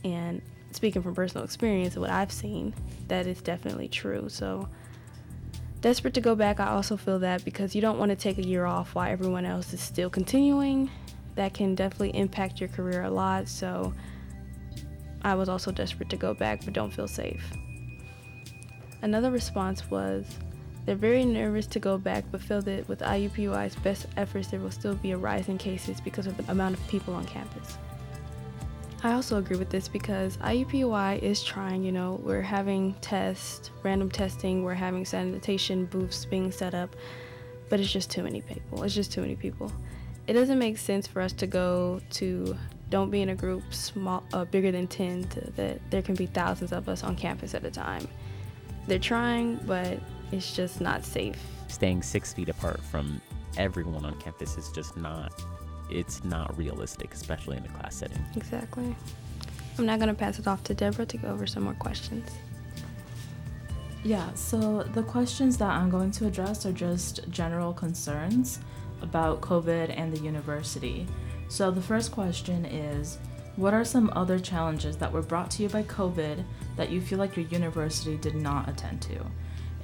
And 0.04 0.42
speaking 0.78 1.02
from 1.02 1.16
personal 1.16 1.44
experience, 1.44 1.98
what 1.98 2.10
I've 2.10 2.32
seen, 2.32 2.74
that 3.08 3.28
is 3.28 3.42
definitely 3.42 3.90
true. 3.90 4.30
So 4.30 4.70
desperate 5.82 6.14
to 6.14 6.22
go 6.22 6.36
back. 6.36 6.60
I 6.60 6.68
also 6.68 6.96
feel 6.96 7.20
that 7.20 7.44
because 7.44 7.76
you 7.76 7.82
don't 7.82 7.98
want 8.00 8.10
to 8.12 8.16
take 8.16 8.38
a 8.38 8.46
year 8.46 8.66
off 8.66 8.96
while 8.96 9.12
everyone 9.12 9.46
else 9.46 9.74
is 9.74 9.82
still 9.82 10.10
continuing. 10.10 10.90
That 11.36 11.54
can 11.54 11.76
definitely 11.76 12.16
impact 12.16 12.60
your 12.62 12.70
career 12.70 13.04
a 13.04 13.10
lot. 13.10 13.48
So 13.48 13.94
I 15.24 15.34
was 15.36 15.50
also 15.50 15.72
desperate 15.72 16.10
to 16.10 16.16
go 16.16 16.34
back 16.34 16.64
but 16.64 16.74
don't 16.74 16.92
feel 16.92 17.08
safe. 17.08 17.44
Another 19.02 19.32
response 19.32 19.90
was 19.90 20.26
they're 20.86 20.96
very 20.96 21.26
nervous 21.26 21.68
to 21.68 21.80
go 21.80 21.98
back 21.98 22.24
but 22.32 22.42
feel 22.42 22.62
that 22.62 22.88
with 22.88 23.00
IUPUI's 23.00 23.76
best 23.78 24.06
efforts 24.16 24.48
there 24.48 24.60
will 24.60 24.72
still 24.72 24.96
be 24.96 25.12
a 25.12 25.18
rise 25.18 25.50
in 25.50 25.58
cases 25.58 26.00
because 26.00 26.28
of 26.28 26.38
the 26.38 26.50
amount 26.52 26.76
of 26.78 26.88
people 26.88 27.14
on 27.14 27.26
campus. 27.26 27.78
I 29.04 29.14
also 29.14 29.38
agree 29.38 29.58
with 29.58 29.70
this 29.70 29.88
because 29.88 30.38
IUPUI 30.38 31.20
is 31.22 31.44
trying, 31.44 31.84
you 31.84 31.92
know, 31.92 32.20
we're 32.24 32.42
having 32.42 32.96
tests, 32.96 33.70
random 33.84 34.10
testing, 34.10 34.64
we're 34.64 34.74
having 34.74 35.06
sanitation 35.06 35.86
booths 35.86 36.26
being 36.26 36.52
set 36.52 36.74
up, 36.74 36.96
but 37.70 37.80
it's 37.80 37.92
just 37.92 38.10
too 38.10 38.24
many 38.24 38.42
people. 38.42 38.84
It's 38.84 38.96
just 38.96 39.12
too 39.12 39.22
many 39.22 39.36
people. 39.36 39.72
It 40.26 40.34
doesn't 40.34 40.58
make 40.58 40.80
sense 40.80 41.06
for 41.06 41.22
us 41.22 41.32
to 41.34 41.48
go 41.48 42.02
to 42.12 42.58
don't 42.90 43.12
be 43.12 43.22
in 43.22 43.30
a 43.30 43.36
group 43.36 43.64
small 43.72 44.24
uh, 44.34 44.46
bigger 44.46 44.72
than 44.72 44.88
10 44.88 45.26
to, 45.26 45.42
that 45.52 45.80
there 45.92 46.02
can 46.02 46.16
be 46.16 46.26
thousands 46.26 46.72
of 46.72 46.90
us 46.90 47.04
on 47.04 47.16
campus 47.16 47.54
at 47.54 47.64
a 47.66 47.72
time. 47.72 48.08
They're 48.88 48.98
trying, 48.98 49.58
but 49.68 50.00
it's 50.32 50.56
just 50.56 50.82
not 50.82 51.06
safe. 51.06 51.38
Staying 51.68 52.02
six 52.02 52.34
feet 52.34 52.50
apart 52.50 52.82
from 52.82 53.22
everyone 53.58 54.06
on 54.06 54.20
campus 54.20 54.58
is 54.58 54.70
just 54.72 54.98
not 54.98 55.34
it's 55.90 56.24
not 56.24 56.58
realistic, 56.58 57.14
especially 57.14 57.58
in 57.58 57.66
a 57.66 57.70
class 57.70 57.96
setting. 57.96 58.24
Exactly. 58.36 58.96
I'm 59.78 59.86
now 59.86 59.98
going 59.98 60.10
to 60.10 60.14
pass 60.14 60.40
it 60.40 60.48
off 60.48 60.64
to 60.66 60.74
Deborah 60.74 61.06
to 61.06 61.18
go 61.18 61.30
over 61.30 61.46
some 61.46 61.64
more 61.64 61.76
questions. 61.76 62.30
Yeah, 64.04 64.34
so 64.34 64.84
the 64.84 65.04
questions 65.04 65.58
that 65.58 65.70
I'm 65.70 65.90
going 65.90 66.12
to 66.12 66.28
address 66.28 66.66
are 66.66 66.72
just 66.72 67.30
general 67.30 67.74
concerns 67.74 68.60
about 69.02 69.42
COVID 69.42 69.94
and 69.96 70.16
the 70.16 70.20
university. 70.20 71.08
So 71.50 71.72
the 71.72 71.82
first 71.82 72.12
question 72.12 72.66
is 72.66 73.18
What 73.56 73.74
are 73.74 73.84
some 73.84 74.12
other 74.16 74.40
challenges 74.40 74.98
that 74.98 75.12
were 75.12 75.22
brought 75.22 75.52
to 75.52 75.64
you 75.64 75.70
by 75.70 75.84
COVID 75.84 76.44
that 76.76 76.90
you 76.90 77.02
feel 77.02 77.20
like 77.20 77.36
your 77.36 77.46
university 77.48 78.18
did 78.18 78.36
not 78.36 78.70
attend 78.70 79.02
to? 79.04 79.26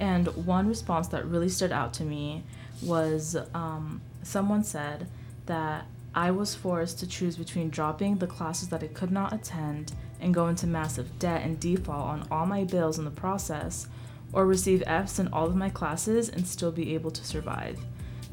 And 0.00 0.28
one 0.46 0.68
response 0.68 1.08
that 1.08 1.26
really 1.26 1.48
stood 1.48 1.72
out 1.72 1.92
to 1.94 2.04
me 2.04 2.44
was 2.82 3.36
um, 3.54 4.00
someone 4.22 4.64
said 4.64 5.06
that 5.46 5.86
I 6.14 6.30
was 6.30 6.54
forced 6.54 7.00
to 7.00 7.08
choose 7.08 7.36
between 7.36 7.70
dropping 7.70 8.16
the 8.16 8.26
classes 8.26 8.68
that 8.68 8.82
I 8.84 8.86
could 8.86 9.10
not 9.10 9.32
attend 9.32 9.92
and 10.20 10.32
go 10.32 10.46
into 10.46 10.66
massive 10.66 11.18
debt 11.18 11.42
and 11.42 11.58
default 11.58 12.08
on 12.08 12.28
all 12.30 12.46
my 12.46 12.64
bills 12.64 12.98
in 12.98 13.04
the 13.04 13.10
process, 13.10 13.88
or 14.32 14.46
receive 14.46 14.82
F's 14.86 15.18
in 15.18 15.28
all 15.28 15.46
of 15.46 15.56
my 15.56 15.68
classes 15.68 16.28
and 16.28 16.46
still 16.46 16.70
be 16.72 16.94
able 16.94 17.10
to 17.10 17.24
survive. 17.24 17.78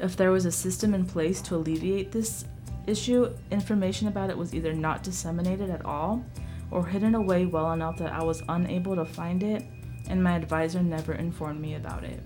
If 0.00 0.16
there 0.16 0.30
was 0.30 0.46
a 0.46 0.52
system 0.52 0.94
in 0.94 1.06
place 1.06 1.40
to 1.42 1.56
alleviate 1.56 2.12
this 2.12 2.44
issue, 2.86 3.32
information 3.50 4.08
about 4.08 4.30
it 4.30 4.38
was 4.38 4.54
either 4.54 4.72
not 4.72 5.02
disseminated 5.02 5.70
at 5.70 5.84
all 5.84 6.24
or 6.70 6.86
hidden 6.86 7.14
away 7.14 7.46
well 7.46 7.72
enough 7.72 7.98
that 7.98 8.12
I 8.12 8.22
was 8.22 8.42
unable 8.48 8.96
to 8.96 9.04
find 9.04 9.42
it, 9.42 9.64
and 10.08 10.22
my 10.22 10.34
advisor 10.34 10.82
never 10.82 11.14
informed 11.14 11.60
me 11.60 11.74
about 11.74 12.04
it. 12.04 12.22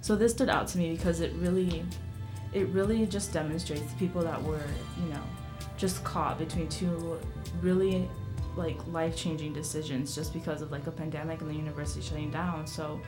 So 0.00 0.14
this 0.14 0.32
stood 0.32 0.50
out 0.50 0.68
to 0.68 0.78
me 0.78 0.94
because 0.94 1.20
it 1.20 1.32
really 1.34 1.84
it 2.56 2.68
really 2.68 3.04
just 3.04 3.34
demonstrates 3.34 3.92
people 3.94 4.22
that 4.22 4.42
were, 4.42 4.62
you 4.98 5.10
know, 5.10 5.22
just 5.76 6.02
caught 6.04 6.38
between 6.38 6.68
two 6.68 7.20
really 7.60 8.08
like 8.56 8.78
life-changing 8.86 9.52
decisions 9.52 10.14
just 10.14 10.32
because 10.32 10.62
of 10.62 10.72
like 10.72 10.86
a 10.86 10.90
pandemic 10.90 11.42
and 11.42 11.50
the 11.50 11.54
university 11.54 12.00
shutting 12.00 12.30
down. 12.30 12.66
So 12.66 12.98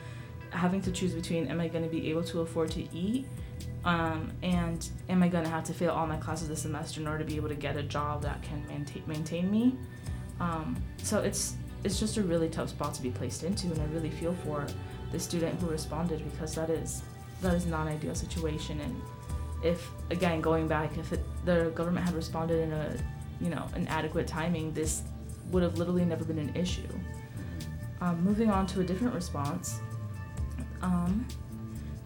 having 0.50 0.82
to 0.82 0.92
choose 0.92 1.14
between 1.14 1.46
am 1.46 1.60
I 1.60 1.68
going 1.68 1.82
to 1.82 1.88
be 1.88 2.10
able 2.10 2.24
to 2.24 2.42
afford 2.42 2.70
to 2.72 2.94
eat 2.94 3.26
um, 3.86 4.32
and 4.42 4.86
am 5.08 5.22
I 5.22 5.28
going 5.28 5.44
to 5.44 5.50
have 5.50 5.64
to 5.64 5.72
fail 5.72 5.92
all 5.92 6.06
my 6.06 6.18
classes 6.18 6.48
this 6.48 6.60
semester 6.60 7.00
in 7.00 7.08
order 7.08 7.20
to 7.20 7.24
be 7.24 7.36
able 7.36 7.48
to 7.48 7.54
get 7.54 7.74
a 7.76 7.82
job 7.82 8.22
that 8.22 8.42
can 8.42 8.66
maintain 8.66 9.02
maintain 9.06 9.50
me? 9.50 9.78
Um, 10.40 10.76
so 11.02 11.20
it's 11.20 11.54
it's 11.84 11.98
just 11.98 12.18
a 12.18 12.22
really 12.22 12.50
tough 12.50 12.68
spot 12.68 12.92
to 12.94 13.02
be 13.02 13.10
placed 13.10 13.44
into, 13.44 13.68
and 13.68 13.80
I 13.80 13.86
really 13.94 14.10
feel 14.10 14.34
for 14.44 14.66
the 15.10 15.18
student 15.18 15.58
who 15.60 15.70
responded 15.70 16.22
because 16.30 16.54
that 16.56 16.68
is 16.68 17.02
that 17.40 17.54
is 17.54 17.64
not 17.64 17.86
an 17.86 17.94
ideal 17.94 18.14
situation. 18.14 18.80
And 18.80 19.00
if 19.62 19.90
again 20.10 20.40
going 20.40 20.68
back, 20.68 20.96
if 20.98 21.12
it, 21.12 21.20
the 21.44 21.70
government 21.74 22.06
had 22.06 22.14
responded 22.14 22.60
in 22.60 22.72
a 22.72 22.96
you 23.40 23.50
know 23.50 23.66
an 23.74 23.86
adequate 23.88 24.26
timing, 24.26 24.72
this 24.72 25.02
would 25.50 25.62
have 25.62 25.78
literally 25.78 26.04
never 26.04 26.24
been 26.24 26.38
an 26.38 26.54
issue. 26.54 26.88
Um, 28.00 28.22
moving 28.22 28.50
on 28.50 28.66
to 28.68 28.80
a 28.80 28.84
different 28.84 29.14
response. 29.14 29.80
Um, 30.82 31.26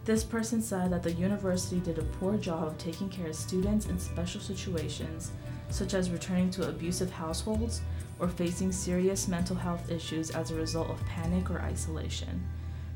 this 0.04 0.24
person 0.24 0.62
said 0.62 0.90
that 0.90 1.02
the 1.02 1.12
university 1.12 1.78
did 1.78 1.98
a 1.98 2.02
poor 2.02 2.36
job 2.36 2.66
of 2.66 2.78
taking 2.78 3.08
care 3.08 3.28
of 3.28 3.36
students 3.36 3.86
in 3.86 3.98
special 3.98 4.40
situations, 4.40 5.30
such 5.70 5.94
as 5.94 6.10
returning 6.10 6.50
to 6.52 6.68
abusive 6.68 7.10
households 7.10 7.82
or 8.18 8.28
facing 8.28 8.72
serious 8.72 9.28
mental 9.28 9.56
health 9.56 9.90
issues 9.90 10.30
as 10.30 10.50
a 10.50 10.54
result 10.54 10.88
of 10.88 11.04
panic 11.06 11.50
or 11.50 11.60
isolation. 11.60 12.42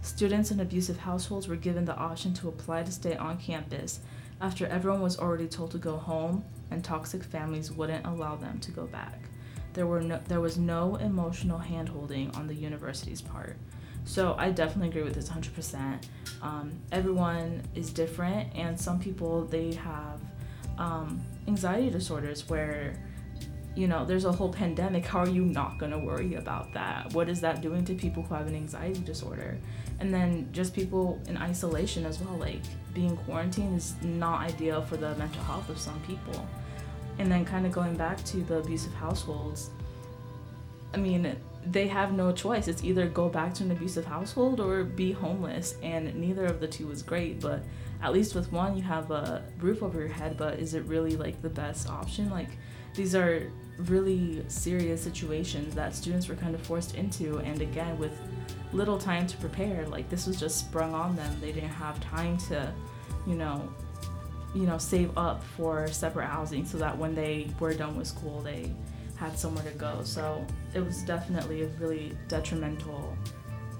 Students 0.02 0.50
in 0.50 0.60
abusive 0.60 0.98
households 0.98 1.48
were 1.48 1.56
given 1.56 1.84
the 1.84 1.96
option 1.96 2.32
to 2.34 2.48
apply 2.48 2.84
to 2.84 2.92
stay 2.92 3.16
on 3.16 3.38
campus 3.38 4.00
after 4.40 4.66
everyone 4.66 5.00
was 5.00 5.18
already 5.18 5.46
told 5.46 5.70
to 5.72 5.78
go 5.78 5.96
home 5.96 6.44
and 6.70 6.84
toxic 6.84 7.22
families 7.22 7.70
wouldn't 7.70 8.06
allow 8.06 8.36
them 8.36 8.58
to 8.60 8.70
go 8.70 8.86
back. 8.86 9.20
There, 9.72 9.86
were 9.86 10.00
no, 10.00 10.20
there 10.26 10.40
was 10.40 10.58
no 10.58 10.96
emotional 10.96 11.58
handholding 11.58 12.36
on 12.36 12.46
the 12.46 12.54
university's 12.54 13.20
part. 13.20 13.56
So 14.04 14.34
I 14.38 14.50
definitely 14.50 14.88
agree 14.88 15.02
with 15.02 15.14
this 15.14 15.28
100%. 15.28 16.04
Um, 16.40 16.72
everyone 16.92 17.62
is 17.74 17.90
different, 17.90 18.54
and 18.54 18.78
some 18.78 19.00
people 19.00 19.44
they 19.44 19.74
have 19.74 20.20
um, 20.78 21.20
anxiety 21.48 21.90
disorders 21.90 22.48
where 22.48 22.96
you 23.76 23.86
know 23.86 24.04
there's 24.04 24.24
a 24.24 24.32
whole 24.32 24.52
pandemic. 24.52 25.04
How 25.04 25.20
are 25.20 25.28
you 25.28 25.44
not 25.44 25.78
gonna 25.78 25.98
worry 25.98 26.34
about 26.34 26.72
that? 26.72 27.12
What 27.12 27.28
is 27.28 27.40
that 27.42 27.60
doing 27.60 27.84
to 27.84 27.94
people 27.94 28.22
who 28.22 28.34
have 28.34 28.46
an 28.46 28.54
anxiety 28.54 29.00
disorder? 29.00 29.58
And 30.00 30.12
then 30.12 30.48
just 30.52 30.74
people 30.74 31.20
in 31.28 31.36
isolation 31.36 32.06
as 32.06 32.18
well. 32.20 32.36
Like 32.36 32.62
being 32.94 33.16
quarantined 33.18 33.76
is 33.76 33.94
not 34.02 34.40
ideal 34.40 34.82
for 34.82 34.96
the 34.96 35.14
mental 35.16 35.42
health 35.44 35.68
of 35.68 35.78
some 35.78 36.00
people. 36.06 36.48
And 37.18 37.30
then 37.30 37.44
kind 37.44 37.66
of 37.66 37.72
going 37.72 37.96
back 37.96 38.24
to 38.24 38.38
the 38.38 38.56
abusive 38.56 38.94
households. 38.94 39.70
I 40.94 40.98
mean, 40.98 41.36
they 41.66 41.86
have 41.88 42.12
no 42.12 42.32
choice. 42.32 42.68
It's 42.68 42.84
either 42.84 43.06
go 43.08 43.28
back 43.28 43.52
to 43.54 43.64
an 43.64 43.70
abusive 43.70 44.04
household 44.04 44.60
or 44.60 44.84
be 44.84 45.12
homeless, 45.12 45.74
and 45.82 46.14
neither 46.14 46.44
of 46.44 46.60
the 46.60 46.68
two 46.68 46.90
is 46.90 47.02
great. 47.02 47.40
But 47.40 47.62
at 48.02 48.12
least 48.12 48.34
with 48.34 48.52
one, 48.52 48.76
you 48.76 48.82
have 48.82 49.10
a 49.10 49.42
roof 49.58 49.82
over 49.82 49.98
your 49.98 50.08
head. 50.08 50.36
But 50.36 50.58
is 50.58 50.74
it 50.74 50.84
really 50.84 51.16
like 51.16 51.42
the 51.42 51.50
best 51.50 51.88
option? 51.88 52.30
Like 52.30 52.50
these 52.94 53.14
are 53.14 53.50
really 53.78 54.44
serious 54.48 55.02
situations 55.02 55.74
that 55.74 55.94
students 55.94 56.28
were 56.28 56.34
kind 56.34 56.54
of 56.54 56.60
forced 56.62 56.94
into, 56.94 57.38
and 57.38 57.60
again 57.60 57.98
with 57.98 58.18
little 58.72 58.98
time 58.98 59.26
to 59.26 59.36
prepare. 59.38 59.86
Like 59.86 60.08
this 60.08 60.26
was 60.26 60.38
just 60.38 60.58
sprung 60.58 60.94
on 60.94 61.16
them. 61.16 61.34
They 61.40 61.52
didn't 61.52 61.70
have 61.70 62.00
time 62.00 62.38
to, 62.48 62.72
you 63.26 63.34
know, 63.34 63.68
you 64.54 64.66
know, 64.66 64.78
save 64.78 65.16
up 65.18 65.42
for 65.56 65.86
separate 65.88 66.26
housing 66.26 66.64
so 66.64 66.78
that 66.78 66.96
when 66.96 67.14
they 67.14 67.48
were 67.60 67.74
done 67.74 67.96
with 67.96 68.06
school, 68.06 68.40
they 68.40 68.72
had 69.16 69.38
somewhere 69.38 69.64
to 69.64 69.70
go. 69.78 70.00
So 70.02 70.46
it 70.74 70.80
was 70.80 71.02
definitely 71.02 71.62
a 71.62 71.68
really 71.78 72.16
detrimental, 72.28 73.16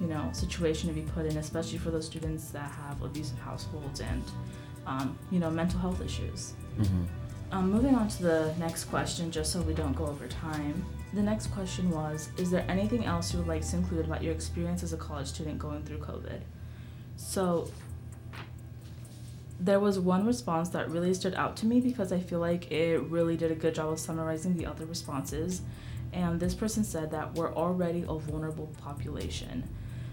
you 0.01 0.07
know, 0.07 0.29
situation 0.33 0.89
to 0.89 0.95
be 0.95 1.03
put 1.13 1.27
in, 1.27 1.37
especially 1.39 1.79
for 1.79 1.91
those 1.91 2.07
students 2.07 2.51
that 2.51 2.71
have 2.71 3.03
abusive 3.03 3.39
households 3.39 4.01
and, 4.01 4.23
um, 4.87 5.19
you 5.31 5.39
know, 5.39 5.51
mental 5.51 5.79
health 5.79 6.03
issues. 6.03 6.55
Mm-hmm. 6.79 7.05
Um, 7.57 7.71
moving 7.71 7.95
on 7.95 8.07
to 8.09 8.23
the 8.23 8.55
next 8.59 8.85
question, 8.85 9.31
just 9.31 9.51
so 9.51 9.63
we 9.63 9.73
don't 9.73 9.95
go 9.95 10.05
over 10.05 10.27
time. 10.27 10.85
The 11.15 11.23
next 11.23 11.47
question 11.47 11.91
was 11.91 12.29
Is 12.37 12.51
there 12.51 12.67
anything 12.69 13.07
else 13.07 13.33
you 13.33 13.39
would 13.39 13.49
like 13.49 13.67
to 13.69 13.77
include 13.77 14.05
about 14.05 14.23
your 14.23 14.35
experience 14.35 14.83
as 14.83 14.93
a 14.93 14.99
college 14.99 15.29
student 15.29 15.59
going 15.59 15.83
through 15.83 16.01
COVID? 16.01 16.43
So, 17.17 17.71
there 19.59 19.81
was 19.81 19.99
one 19.99 20.27
response 20.27 20.69
that 20.71 20.91
really 20.91 21.15
stood 21.15 21.33
out 21.33 21.57
to 21.57 21.67
me 21.67 21.81
because 21.81 22.13
I 22.13 22.21
feel 22.21 22.41
like 22.41 22.71
it 22.71 22.99
really 23.05 23.39
did 23.39 23.51
a 23.51 23.55
good 23.55 23.75
job 23.75 23.91
of 23.91 24.01
summarizing 24.01 24.59
the 24.59 24.67
other 24.67 24.85
responses. 24.85 25.63
And 26.13 26.39
this 26.39 26.55
person 26.55 26.85
said 26.85 27.11
that 27.13 27.37
we're 27.37 27.55
already 27.55 28.05
a 28.07 28.19
vulnerable 28.19 28.69
population. 28.83 29.67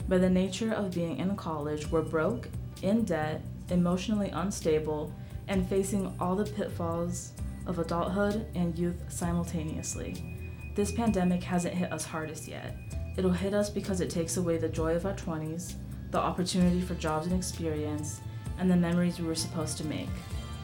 By 0.08 0.18
the 0.18 0.30
nature 0.30 0.72
of 0.72 0.94
being 0.94 1.18
in 1.18 1.36
college, 1.36 1.92
we're 1.92 2.04
broke, 2.04 2.48
in 2.82 3.04
debt, 3.04 3.42
emotionally 3.70 4.30
unstable, 4.30 5.14
and 5.48 5.68
facing 5.68 6.16
all 6.20 6.36
the 6.36 6.46
pitfalls 6.46 7.34
of 7.66 7.80
adulthood 7.80 8.46
and 8.56 8.78
youth 8.78 9.02
simultaneously. 9.10 10.40
This 10.76 10.92
pandemic 10.92 11.44
hasn't 11.44 11.76
hit 11.76 11.92
us 11.92 12.06
hardest 12.06 12.48
yet. 12.48 12.76
It'll 13.16 13.32
hit 13.32 13.54
us 13.54 13.70
because 13.70 14.02
it 14.02 14.10
takes 14.10 14.38
away 14.38 14.58
the 14.58 14.70
joy 14.70 14.96
of 14.96 15.06
our 15.06 15.14
20s, 15.14 15.76
the 16.12 16.20
opportunity 16.20 16.82
for 16.82 16.96
jobs 16.96 17.28
and 17.28 17.36
experience, 17.36 18.22
and 18.60 18.70
the 18.70 18.76
memories 18.76 19.20
we 19.20 19.28
were 19.28 19.36
supposed 19.36 19.78
to 19.78 19.86
make. 19.86 20.10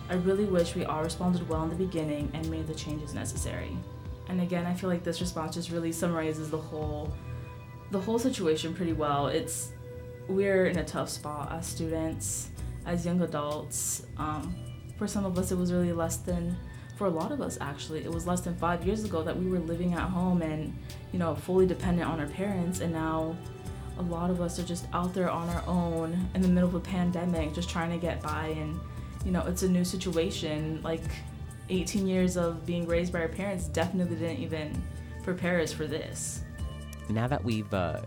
I 0.10 0.16
really 0.16 0.46
wish 0.46 0.76
we 0.76 0.86
all 0.86 1.04
responded 1.04 1.48
well 1.48 1.64
in 1.64 1.70
the 1.70 1.76
beginning 1.76 2.32
and 2.34 2.50
made 2.50 2.68
the 2.68 2.74
changes 2.74 3.14
necessary. 3.14 3.78
And 4.28 4.42
again, 4.42 4.66
I 4.66 4.74
feel 4.74 4.90
like 4.90 5.04
this 5.04 5.22
response 5.22 5.56
just 5.56 5.70
really 5.70 5.92
summarizes 5.92 6.50
the 6.50 6.58
whole 6.58 7.14
the 7.92 8.00
whole 8.00 8.20
situation 8.20 8.76
pretty 8.76 8.94
well. 8.94 9.28
It's 9.28 9.72
we're 10.28 10.68
in 10.68 10.78
a 10.78 10.84
tough 10.84 11.10
spot 11.10 11.52
as 11.52 11.66
students, 11.66 12.50
as 12.86 13.06
young 13.06 13.22
adults. 13.22 14.06
Um, 14.18 14.56
for 15.00 15.08
some 15.08 15.26
of 15.26 15.36
us, 15.40 15.52
it 15.52 15.58
was 15.58 15.74
really 15.74 15.94
less 15.94 16.18
than 16.18 16.56
for 16.96 17.08
a 17.08 17.10
lot 17.10 17.32
of 17.32 17.40
us 17.40 17.58
actually 17.62 18.04
it 18.04 18.12
was 18.12 18.28
less 18.28 18.42
than 18.42 18.54
five 18.58 18.86
years 18.86 19.06
ago 19.06 19.24
that 19.24 19.34
we 19.34 19.50
were 19.50 19.60
living 19.60 19.94
at 19.94 20.02
home 20.02 20.42
and 20.42 20.78
you 21.14 21.18
know 21.18 21.34
fully 21.34 21.66
dependent 21.66 22.10
on 22.10 22.20
our 22.20 22.28
parents 22.28 22.82
and 22.82 22.92
now 22.92 23.34
a 24.00 24.04
lot 24.04 24.30
of 24.30 24.42
us 24.42 24.58
are 24.58 24.64
just 24.64 24.86
out 24.94 25.14
there 25.14 25.30
on 25.30 25.50
our 25.50 25.64
own 25.68 26.28
in 26.34 26.42
the 26.42 26.48
middle 26.48 26.70
of 26.70 26.76
a 26.76 26.80
pandemic, 26.80 27.54
just 27.54 27.70
trying 27.70 27.92
to 27.92 27.98
get 27.98 28.22
by. 28.24 28.48
And, 28.48 28.80
you 29.26 29.32
know, 29.32 29.46
it's 29.46 29.64
a 29.64 29.70
new 29.70 29.84
situation. 29.84 30.82
Like 30.82 31.04
18 31.70 32.08
years 32.08 32.38
of 32.38 32.66
being 32.66 32.88
raised 32.88 33.12
by 33.12 33.20
our 33.20 33.28
parents 33.28 33.68
definitely 33.68 34.16
didn't 34.16 34.42
even 34.42 34.82
prepare 35.22 35.60
us 35.60 35.74
for 35.74 35.86
this. 35.86 36.44
Now 37.10 37.28
that 37.28 37.44
we've 37.44 37.72
uh, 37.74 38.02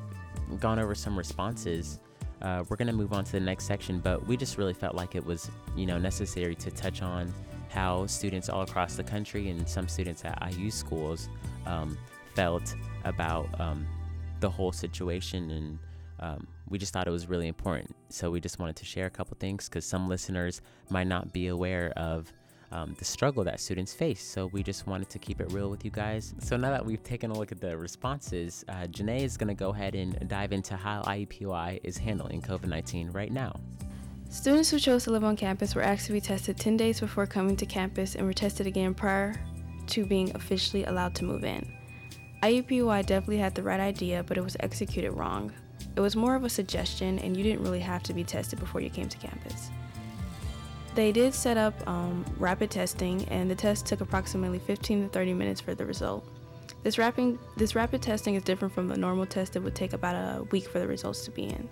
gone 0.61 0.79
over 0.79 0.95
some 0.95 1.17
responses, 1.17 2.01
uh, 2.43 2.65
we're 2.69 2.77
going 2.77 2.89
to 2.89 2.93
move 2.93 3.13
on 3.13 3.25
to 3.25 3.33
the 3.33 3.41
next 3.41 3.65
section, 3.65 4.01
but 4.01 4.27
we 4.27 4.37
just 4.37 4.59
really 4.59 4.75
felt 4.75 4.95
like 4.95 5.15
it 5.15 5.25
was, 5.25 5.51
you 5.77 5.87
know, 5.87 5.99
necessary 5.99 6.55
to 6.57 6.71
touch 6.71 7.01
on 7.01 7.33
how 7.71 8.07
students 8.07 8.49
all 8.49 8.63
across 8.63 8.97
the 8.97 9.05
country 9.05 9.49
and 9.49 9.67
some 9.67 9.89
students 9.89 10.25
at 10.25 10.39
IU 10.53 10.71
schools 10.71 11.29
um, 11.67 11.97
felt 12.35 12.75
about 13.05 13.49
um, 13.61 13.87
the 14.41 14.51
whole 14.51 14.73
situation 14.73 15.51
and 15.51 15.79
um, 16.21 16.47
we 16.69 16.79
just 16.79 16.93
thought 16.93 17.07
it 17.07 17.11
was 17.11 17.29
really 17.29 17.49
important. 17.49 17.95
So 18.09 18.31
we 18.31 18.41
just 18.41 18.59
wanted 18.59 18.77
to 18.77 18.85
share 18.85 19.07
a 19.07 19.11
couple 19.11 19.37
things 19.39 19.69
because 19.69 19.85
some 19.85 20.09
listeners 20.09 20.61
might 20.89 21.07
not 21.07 21.33
be 21.33 21.49
aware 21.49 21.93
of 21.97 22.33
um, 22.73 22.95
the 22.99 23.05
struggle 23.05 23.45
that 23.45 23.61
students 23.61 23.95
face. 23.95 24.23
So 24.23 24.47
we 24.47 24.63
just 24.63 24.87
wanted 24.87 25.09
to 25.11 25.19
keep 25.19 25.41
it 25.41 25.53
real 25.53 25.71
with 25.71 25.85
you 25.85 25.91
guys. 25.91 26.35
So 26.41 26.57
now 26.57 26.71
that 26.71 26.85
we've 26.85 27.03
taken 27.03 27.31
a 27.31 27.35
look 27.35 27.53
at 27.53 27.61
the 27.61 27.77
responses, 27.77 28.65
uh, 28.69 28.87
Janae 28.89 29.21
is 29.21 29.37
going 29.37 29.49
to 29.49 29.55
go 29.55 29.71
ahead 29.71 29.95
and 29.95 30.29
dive 30.29 30.53
into 30.53 30.77
how 30.77 31.03
IUPUI 31.03 31.81
is 31.85 31.99
handling 31.99 32.43
COVID 32.43 32.67
19 32.67 33.11
right 33.11 33.31
now. 33.31 33.61
Students 34.31 34.71
who 34.71 34.79
chose 34.79 35.05
to 35.05 35.11
live 35.11 35.25
on 35.25 35.37
campus 35.37 35.75
were 35.75 35.83
asked 35.83 36.07
to 36.07 36.13
be 36.13 36.21
tested 36.21 36.57
10 36.57 36.79
days 36.79 37.01
before 37.01 37.27
coming 37.27 37.55
to 37.57 37.67
campus 37.67 38.15
and 38.15 38.25
were 38.27 38.33
tested 38.33 38.67
again 38.67 38.95
prior 38.95 39.35
to 39.89 40.07
being 40.07 40.35
officially 40.35 40.85
allowed 40.85 41.15
to 41.17 41.25
move 41.25 41.45
in. 41.45 41.71
IUPUI 42.43 43.05
definitely 43.05 43.39
had 43.39 43.55
the 43.55 43.63
right 43.63 43.79
idea, 43.79 44.25
but 44.25 44.39
it 44.39 44.43
was 44.43 44.57
executed 44.61 45.13
wrong. 45.13 45.53
It 45.95 46.01
was 46.01 46.17
more 46.17 46.35
of 46.35 46.45
a 46.45 46.49
suggestion, 46.49 47.19
and 47.19 47.37
you 47.37 47.43
didn't 47.43 47.63
really 47.63 47.81
have 47.81 48.03
to 48.05 48.15
be 48.15 48.25
tested 48.25 48.59
before 48.59 48.81
you 48.81 48.89
came 48.89 49.09
to 49.09 49.19
campus. 49.19 49.71
They 50.95 51.11
did 51.11 51.33
set 51.33 51.57
up 51.57 51.75
um, 51.89 52.25
rapid 52.39 52.71
testing, 52.71 53.25
and 53.29 53.51
the 53.51 53.55
test 53.55 53.87
took 53.87 54.03
approximately 54.03 54.59
15 54.59 55.05
to 55.05 55.09
30 55.09 55.33
minutes 55.33 55.61
for 55.61 55.75
the 55.75 55.87
result. 55.87 56.25
This, 56.83 56.99
rapid, 56.99 57.39
this 57.57 57.75
rapid 57.75 58.03
testing 58.03 58.35
is 58.35 58.43
different 58.43 58.75
from 58.75 58.89
the 58.89 58.97
normal 58.97 59.25
test 59.25 59.55
that 59.55 59.63
would 59.63 59.75
take 59.75 59.95
about 59.95 60.15
a 60.15 60.43
week 60.45 60.69
for 60.69 60.81
the 60.81 60.87
results 60.87 61.25
to 61.25 61.31
be 61.31 61.45
in. 61.45 61.69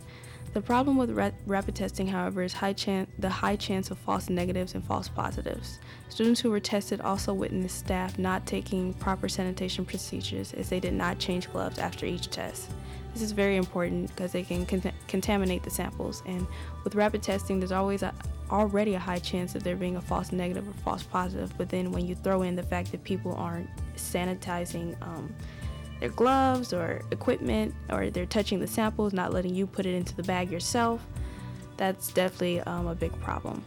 The 0.53 0.61
problem 0.61 0.97
with 0.97 1.11
ra- 1.11 1.31
rapid 1.47 1.75
testing, 1.75 2.09
however, 2.09 2.43
is 2.43 2.53
high 2.55 2.73
chan- 2.73 3.09
the 3.19 3.29
high 3.29 3.57
chance 3.57 3.91
of 3.91 3.99
false 3.99 4.31
negatives 4.31 4.75
and 4.75 4.83
false 4.85 5.09
positives. 5.09 5.79
Students 6.09 6.41
who 6.41 6.51
were 6.51 6.59
tested 6.59 7.01
also 7.01 7.35
witnessed 7.35 7.79
staff 7.79 8.19
not 8.19 8.47
taking 8.47 8.95
proper 8.95 9.29
sanitation 9.29 9.85
procedures 9.85 10.53
as 10.55 10.69
they 10.69 10.81
did 10.81 10.95
not 10.95 11.19
change 11.19 11.53
gloves 11.53 11.79
after 11.79 12.07
each 12.07 12.31
test. 12.31 12.71
This 13.13 13.23
is 13.23 13.33
very 13.33 13.57
important 13.57 14.09
because 14.09 14.33
they 14.33 14.43
can 14.43 14.65
con- 14.67 14.93
contaminate 15.09 15.63
the 15.63 15.71
samples, 15.71 16.23
and 16.27 16.47
with 16.85 16.95
rapid 16.95 17.23
testing, 17.23 17.59
there's 17.59 17.73
always 17.73 18.03
a, 18.03 18.15
already 18.51 18.95
a 18.95 18.99
high 18.99 19.19
chance 19.19 19.55
of 19.55 19.65
there 19.65 19.77
being 19.77 19.97
a 19.97 20.01
false 20.01 20.33
negative 20.33 20.69
or 20.69 20.73
false 20.85 21.03
positive. 21.03 21.53
But 21.59 21.69
then 21.69 21.91
when 21.93 22.07
you 22.07 22.15
throw 22.15 22.43
in 22.43 22.55
the 22.55 22.63
fact 22.63 22.93
that 22.93 23.03
people 23.03 23.35
aren't 23.35 23.69
sanitizing 23.97 25.01
um, 25.03 25.35
their 25.99 26.11
gloves 26.11 26.73
or 26.73 27.03
equipment, 27.11 27.75
or 27.91 28.11
they're 28.11 28.27
touching 28.27 28.61
the 28.61 28.67
samples, 28.67 29.13
not 29.13 29.33
letting 29.33 29.55
you 29.55 29.67
put 29.67 29.87
it 29.87 29.95
into 29.95 30.15
the 30.15 30.23
bag 30.23 30.51
yourself, 30.51 31.05
that's 31.77 32.13
definitely 32.13 32.61
um, 32.61 32.87
a 32.87 32.95
big 32.95 33.13
problem. 33.21 33.65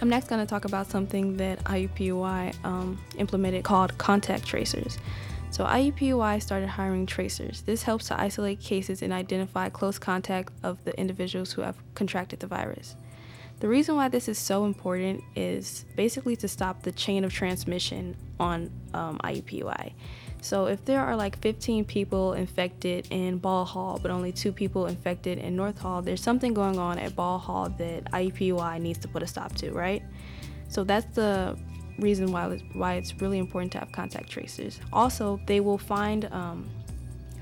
I'm 0.00 0.08
next 0.08 0.28
going 0.28 0.40
to 0.40 0.48
talk 0.48 0.64
about 0.64 0.86
something 0.86 1.36
that 1.36 1.62
IUPUI 1.64 2.64
um, 2.64 2.98
implemented 3.18 3.64
called 3.64 3.96
contact 3.98 4.46
tracers. 4.46 4.96
So 5.50 5.64
IUPUI 5.64 6.40
started 6.40 6.68
hiring 6.68 7.06
tracers. 7.06 7.62
This 7.62 7.82
helps 7.82 8.06
to 8.08 8.20
isolate 8.20 8.60
cases 8.60 9.02
and 9.02 9.12
identify 9.12 9.68
close 9.68 9.98
contact 9.98 10.52
of 10.62 10.82
the 10.84 10.98
individuals 10.98 11.52
who 11.52 11.62
have 11.62 11.76
contracted 11.94 12.38
the 12.38 12.46
virus. 12.46 12.94
The 13.58 13.68
reason 13.68 13.96
why 13.96 14.08
this 14.08 14.28
is 14.28 14.38
so 14.38 14.64
important 14.64 15.22
is 15.34 15.84
basically 15.96 16.36
to 16.36 16.48
stop 16.48 16.82
the 16.82 16.92
chain 16.92 17.24
of 17.24 17.32
transmission 17.32 18.16
on 18.38 18.70
um, 18.94 19.18
IUPUI. 19.24 19.92
So 20.40 20.66
if 20.66 20.84
there 20.84 21.00
are 21.00 21.16
like 21.16 21.36
15 21.42 21.84
people 21.84 22.32
infected 22.32 23.08
in 23.10 23.38
Ball 23.38 23.64
Hall, 23.64 23.98
but 24.00 24.10
only 24.10 24.32
two 24.32 24.52
people 24.52 24.86
infected 24.86 25.38
in 25.38 25.56
North 25.56 25.78
Hall, 25.78 26.00
there's 26.00 26.22
something 26.22 26.54
going 26.54 26.78
on 26.78 26.98
at 26.98 27.14
Ball 27.14 27.38
Hall 27.38 27.68
that 27.76 28.04
IUPUI 28.12 28.80
needs 28.80 29.00
to 29.00 29.08
put 29.08 29.22
a 29.22 29.26
stop 29.26 29.54
to, 29.56 29.72
right? 29.72 30.02
So 30.68 30.84
that's 30.84 31.14
the 31.14 31.58
reason 32.00 32.32
why 32.32 32.48
why 32.72 32.94
it's 32.94 33.20
really 33.20 33.38
important 33.38 33.72
to 33.72 33.78
have 33.78 33.92
contact 33.92 34.30
tracers. 34.30 34.80
Also, 34.92 35.40
they 35.46 35.60
will 35.60 35.78
find 35.78 36.26
um, 36.32 36.68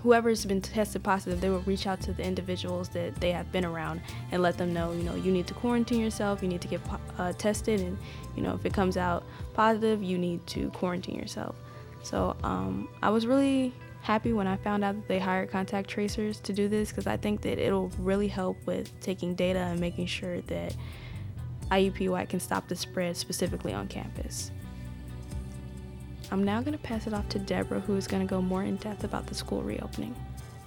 whoever's 0.03 0.45
been 0.45 0.61
tested 0.61 1.03
positive. 1.03 1.41
They 1.41 1.51
will 1.51 1.61
reach 1.61 1.87
out 1.87 2.01
to 2.03 2.13
the 2.13 2.25
individuals 2.25 2.89
that 2.91 3.15
they 3.17 3.33
have 3.33 3.51
been 3.53 3.65
around 3.65 4.01
and 4.31 4.43
let 4.43 4.57
them 4.57 4.73
know, 4.73 4.93
you 4.93 5.03
know, 5.03 5.15
you 5.15 5.33
need 5.33 5.47
to 5.49 5.55
quarantine 5.55 6.01
yourself. 6.01 6.43
You 6.43 6.49
need 6.49 6.61
to 6.61 6.69
get 6.69 6.81
uh, 7.19 7.33
tested, 7.35 7.81
and 7.81 7.99
you 8.37 8.43
know, 8.43 8.55
if 8.55 8.65
it 8.65 8.73
comes 8.73 8.97
out 8.97 9.25
positive, 9.55 10.03
you 10.03 10.19
need 10.19 10.47
to 10.49 10.71
quarantine 10.71 11.17
yourself. 11.17 11.57
So 12.03 12.37
um, 12.43 12.89
I 13.03 13.11
was 13.11 13.27
really 13.27 13.73
happy 14.03 14.33
when 14.33 14.47
I 14.47 14.57
found 14.57 14.85
out 14.85 14.95
that 14.95 15.09
they 15.09 15.19
hired 15.19 15.51
contact 15.51 15.91
tracers 15.91 16.41
to 16.41 16.53
do 16.53 16.69
this 16.69 16.91
because 16.91 17.07
I 17.07 17.17
think 17.17 17.43
that 17.43 17.59
it'll 17.59 17.91
really 17.99 18.29
help 18.29 18.57
with 18.65 18.99
taking 19.01 19.35
data 19.35 19.59
and 19.59 19.81
making 19.81 20.07
sure 20.07 20.41
that 20.43 20.75
IUPUI 21.71 22.29
can 22.29 22.41
stop 22.41 22.69
the 22.69 22.77
spread 22.77 23.17
specifically 23.17 23.73
on 23.73 23.89
campus. 23.89 24.51
I'm 26.31 26.45
now 26.45 26.61
going 26.61 26.77
to 26.77 26.83
pass 26.83 27.07
it 27.07 27.15
off 27.15 27.29
to 27.31 27.39
Deborah, 27.39 27.81
who 27.81 27.97
is 27.97 28.07
going 28.07 28.27
to 28.27 28.29
go 28.29 28.43
more 28.43 28.63
in 28.63 28.77
depth 28.77 29.05
about 29.05 29.27
the 29.27 29.35
school 29.35 29.63
reopening. 29.63 30.15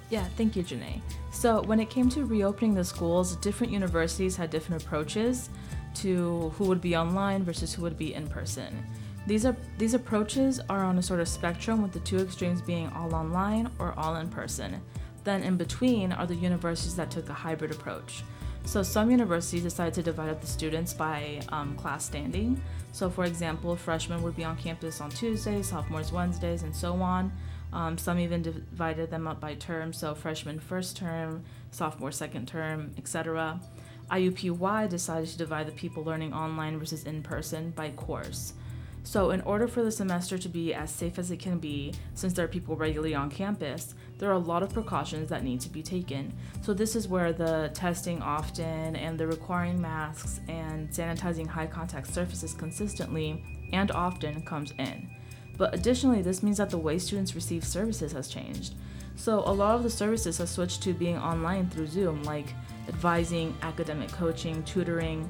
Yeah, 0.09 0.25
thank 0.35 0.55
you, 0.55 0.63
Janae. 0.63 1.01
So, 1.31 1.61
when 1.63 1.79
it 1.79 1.89
came 1.89 2.09
to 2.09 2.25
reopening 2.25 2.73
the 2.73 2.83
schools, 2.83 3.35
different 3.37 3.71
universities 3.71 4.35
had 4.35 4.49
different 4.49 4.83
approaches 4.83 5.49
to 5.95 6.49
who 6.57 6.65
would 6.65 6.81
be 6.81 6.95
online 6.95 7.43
versus 7.43 7.73
who 7.73 7.81
would 7.83 7.97
be 7.97 8.13
in 8.13 8.27
person. 8.27 8.85
These 9.27 9.45
are 9.45 9.55
these 9.77 9.93
approaches 9.93 10.59
are 10.69 10.83
on 10.83 10.97
a 10.97 11.01
sort 11.01 11.19
of 11.19 11.27
spectrum 11.27 11.81
with 11.81 11.91
the 11.91 11.99
two 11.99 12.17
extremes 12.17 12.61
being 12.61 12.89
all 12.89 13.13
online 13.13 13.69
or 13.77 13.93
all 13.97 14.15
in 14.15 14.29
person. 14.29 14.81
Then 15.23 15.43
in 15.43 15.57
between 15.57 16.11
are 16.11 16.25
the 16.25 16.35
universities 16.35 16.95
that 16.95 17.11
took 17.11 17.29
a 17.29 17.33
hybrid 17.33 17.71
approach. 17.71 18.23
So 18.65 18.83
some 18.83 19.11
universities 19.11 19.63
decided 19.63 19.93
to 19.95 20.03
divide 20.03 20.29
up 20.29 20.41
the 20.41 20.47
students 20.47 20.93
by 20.93 21.41
um, 21.49 21.75
class 21.75 22.05
standing. 22.05 22.61
So 22.91 23.09
for 23.09 23.25
example, 23.25 23.75
freshmen 23.75 24.21
would 24.23 24.35
be 24.35 24.43
on 24.43 24.57
campus 24.57 25.01
on 25.01 25.09
Tuesdays, 25.09 25.69
sophomores 25.69 26.11
Wednesdays, 26.11 26.63
and 26.63 26.75
so 26.75 26.93
on. 27.01 27.31
Um, 27.73 27.97
some 27.97 28.19
even 28.19 28.41
divided 28.41 29.09
them 29.09 29.27
up 29.27 29.39
by 29.39 29.55
term, 29.55 29.93
so 29.93 30.13
freshman 30.13 30.59
first 30.59 30.97
term, 30.97 31.43
sophomore 31.71 32.11
second 32.11 32.47
term, 32.47 32.91
etc. 32.97 33.59
IUPUI 34.09 34.89
decided 34.89 35.29
to 35.29 35.37
divide 35.37 35.67
the 35.67 35.71
people 35.71 36.03
learning 36.03 36.33
online 36.33 36.77
versus 36.77 37.05
in 37.05 37.23
person 37.23 37.71
by 37.71 37.89
course. 37.91 38.53
So, 39.03 39.31
in 39.31 39.41
order 39.41 39.67
for 39.67 39.83
the 39.83 39.91
semester 39.91 40.37
to 40.37 40.47
be 40.47 40.73
as 40.73 40.91
safe 40.91 41.17
as 41.17 41.31
it 41.31 41.37
can 41.39 41.57
be, 41.57 41.93
since 42.13 42.33
there 42.33 42.45
are 42.45 42.47
people 42.47 42.75
regularly 42.75 43.15
on 43.15 43.31
campus, 43.31 43.95
there 44.19 44.29
are 44.29 44.33
a 44.33 44.39
lot 44.39 44.61
of 44.61 44.71
precautions 44.71 45.29
that 45.29 45.43
need 45.43 45.59
to 45.61 45.69
be 45.69 45.81
taken. 45.81 46.33
So, 46.61 46.73
this 46.73 46.95
is 46.95 47.07
where 47.07 47.33
the 47.33 47.71
testing 47.73 48.21
often 48.21 48.95
and 48.95 49.19
the 49.19 49.25
requiring 49.25 49.81
masks 49.81 50.39
and 50.47 50.89
sanitizing 50.89 51.47
high 51.47 51.65
contact 51.65 52.13
surfaces 52.13 52.53
consistently 52.53 53.43
and 53.73 53.89
often 53.91 54.43
comes 54.43 54.71
in. 54.77 55.09
But 55.57 55.73
additionally, 55.73 56.21
this 56.21 56.43
means 56.43 56.57
that 56.57 56.69
the 56.69 56.77
way 56.77 56.99
students 56.99 57.35
receive 57.35 57.63
services 57.63 58.11
has 58.11 58.27
changed. 58.27 58.75
So, 59.15 59.39
a 59.39 59.51
lot 59.51 59.75
of 59.75 59.83
the 59.83 59.89
services 59.89 60.37
have 60.37 60.49
switched 60.49 60.83
to 60.83 60.93
being 60.93 61.17
online 61.17 61.69
through 61.69 61.87
Zoom, 61.87 62.23
like 62.23 62.53
advising, 62.87 63.55
academic 63.61 64.11
coaching, 64.11 64.63
tutoring, 64.63 65.29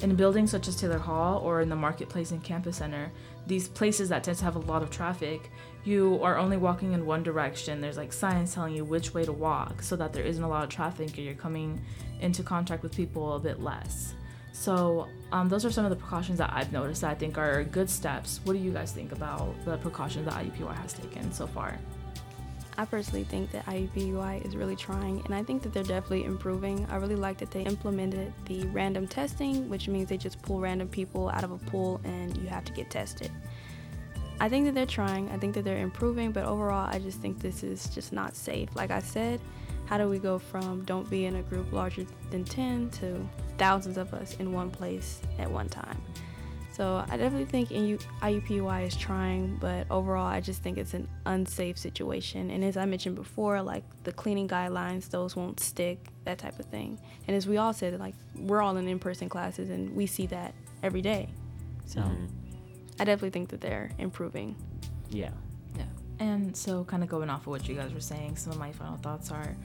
in 0.00 0.14
buildings 0.14 0.50
such 0.50 0.68
as 0.68 0.76
Taylor 0.76 0.98
Hall 0.98 1.40
or 1.40 1.60
in 1.60 1.68
the 1.68 1.76
marketplace 1.76 2.30
and 2.30 2.42
campus 2.42 2.76
center, 2.76 3.10
these 3.46 3.68
places 3.68 4.08
that 4.10 4.24
tend 4.24 4.38
to 4.38 4.44
have 4.44 4.56
a 4.56 4.60
lot 4.60 4.82
of 4.82 4.90
traffic, 4.90 5.50
you 5.84 6.20
are 6.22 6.36
only 6.36 6.56
walking 6.56 6.92
in 6.92 7.06
one 7.06 7.22
direction. 7.22 7.80
There's 7.80 7.96
like 7.96 8.12
signs 8.12 8.54
telling 8.54 8.74
you 8.74 8.84
which 8.84 9.14
way 9.14 9.24
to 9.24 9.32
walk 9.32 9.82
so 9.82 9.96
that 9.96 10.12
there 10.12 10.24
isn't 10.24 10.42
a 10.42 10.48
lot 10.48 10.64
of 10.64 10.70
traffic 10.70 11.16
and 11.16 11.26
you're 11.26 11.34
coming 11.34 11.80
into 12.20 12.42
contact 12.42 12.82
with 12.82 12.94
people 12.94 13.34
a 13.34 13.40
bit 13.40 13.60
less. 13.60 14.14
So, 14.52 15.08
um, 15.30 15.48
those 15.48 15.64
are 15.64 15.70
some 15.70 15.84
of 15.84 15.90
the 15.90 15.96
precautions 15.96 16.38
that 16.38 16.52
I've 16.52 16.72
noticed 16.72 17.02
that 17.02 17.10
I 17.10 17.14
think 17.14 17.38
are 17.38 17.62
good 17.64 17.88
steps. 17.88 18.40
What 18.44 18.54
do 18.54 18.58
you 18.58 18.72
guys 18.72 18.92
think 18.92 19.12
about 19.12 19.54
the 19.64 19.76
precautions 19.76 20.24
that 20.24 20.34
IUPUI 20.34 20.74
has 20.74 20.92
taken 20.94 21.32
so 21.32 21.46
far? 21.46 21.78
I 22.78 22.84
personally 22.84 23.24
think 23.24 23.50
that 23.50 23.66
IUPUI 23.66 24.46
is 24.46 24.54
really 24.54 24.76
trying, 24.76 25.20
and 25.24 25.34
I 25.34 25.42
think 25.42 25.62
that 25.64 25.72
they're 25.72 25.82
definitely 25.82 26.24
improving. 26.24 26.86
I 26.88 26.96
really 26.96 27.16
like 27.16 27.36
that 27.38 27.50
they 27.50 27.62
implemented 27.62 28.32
the 28.44 28.66
random 28.68 29.08
testing, 29.08 29.68
which 29.68 29.88
means 29.88 30.08
they 30.08 30.16
just 30.16 30.40
pull 30.42 30.60
random 30.60 30.86
people 30.86 31.28
out 31.28 31.42
of 31.42 31.50
a 31.50 31.58
pool 31.58 32.00
and 32.04 32.36
you 32.36 32.46
have 32.46 32.64
to 32.66 32.72
get 32.72 32.88
tested. 32.88 33.32
I 34.40 34.48
think 34.48 34.64
that 34.66 34.76
they're 34.76 34.86
trying, 34.86 35.28
I 35.30 35.38
think 35.38 35.54
that 35.54 35.64
they're 35.64 35.80
improving, 35.80 36.30
but 36.30 36.44
overall, 36.44 36.88
I 36.88 37.00
just 37.00 37.18
think 37.20 37.40
this 37.40 37.64
is 37.64 37.88
just 37.88 38.12
not 38.12 38.36
safe. 38.36 38.68
Like 38.76 38.92
I 38.92 39.00
said, 39.00 39.40
how 39.86 39.98
do 39.98 40.08
we 40.08 40.20
go 40.20 40.38
from 40.38 40.84
don't 40.84 41.10
be 41.10 41.24
in 41.24 41.34
a 41.34 41.42
group 41.42 41.72
larger 41.72 42.06
than 42.30 42.44
10 42.44 42.90
to 42.90 43.28
thousands 43.56 43.98
of 43.98 44.14
us 44.14 44.36
in 44.36 44.52
one 44.52 44.70
place 44.70 45.20
at 45.40 45.50
one 45.50 45.68
time? 45.68 46.00
So 46.78 47.04
I 47.10 47.16
definitely 47.16 47.46
think 47.46 47.70
IUPUI 47.70 48.86
is 48.86 48.94
trying, 48.94 49.56
but 49.56 49.88
overall, 49.90 50.28
I 50.28 50.40
just 50.40 50.62
think 50.62 50.78
it's 50.78 50.94
an 50.94 51.08
unsafe 51.26 51.76
situation. 51.76 52.50
And 52.52 52.62
as 52.62 52.76
I 52.76 52.84
mentioned 52.84 53.16
before, 53.16 53.60
like 53.60 53.82
the 54.04 54.12
cleaning 54.12 54.46
guidelines, 54.46 55.10
those 55.10 55.34
won't 55.34 55.58
stick, 55.58 56.06
that 56.22 56.38
type 56.38 56.56
of 56.60 56.66
thing. 56.66 57.00
And 57.26 57.36
as 57.36 57.48
we 57.48 57.56
all 57.56 57.72
said, 57.72 57.98
like 57.98 58.14
we're 58.36 58.62
all 58.62 58.76
in 58.76 58.86
in-person 58.86 59.28
classes, 59.28 59.70
and 59.70 59.92
we 59.96 60.06
see 60.06 60.26
that 60.26 60.54
every 60.84 61.02
day. 61.02 61.30
So 61.84 62.00
mm-hmm. 62.00 62.26
I 63.00 63.04
definitely 63.04 63.30
think 63.30 63.48
that 63.48 63.60
they're 63.60 63.90
improving. 63.98 64.54
Yeah. 65.10 65.30
Yeah. 65.76 65.82
And 66.20 66.56
so, 66.56 66.84
kind 66.84 67.02
of 67.02 67.08
going 67.08 67.28
off 67.28 67.40
of 67.40 67.48
what 67.48 67.68
you 67.68 67.74
guys 67.74 67.92
were 67.92 67.98
saying, 67.98 68.36
some 68.36 68.52
of 68.52 68.58
my 68.60 68.70
final 68.70 68.98
thoughts 68.98 69.32
are. 69.32 69.56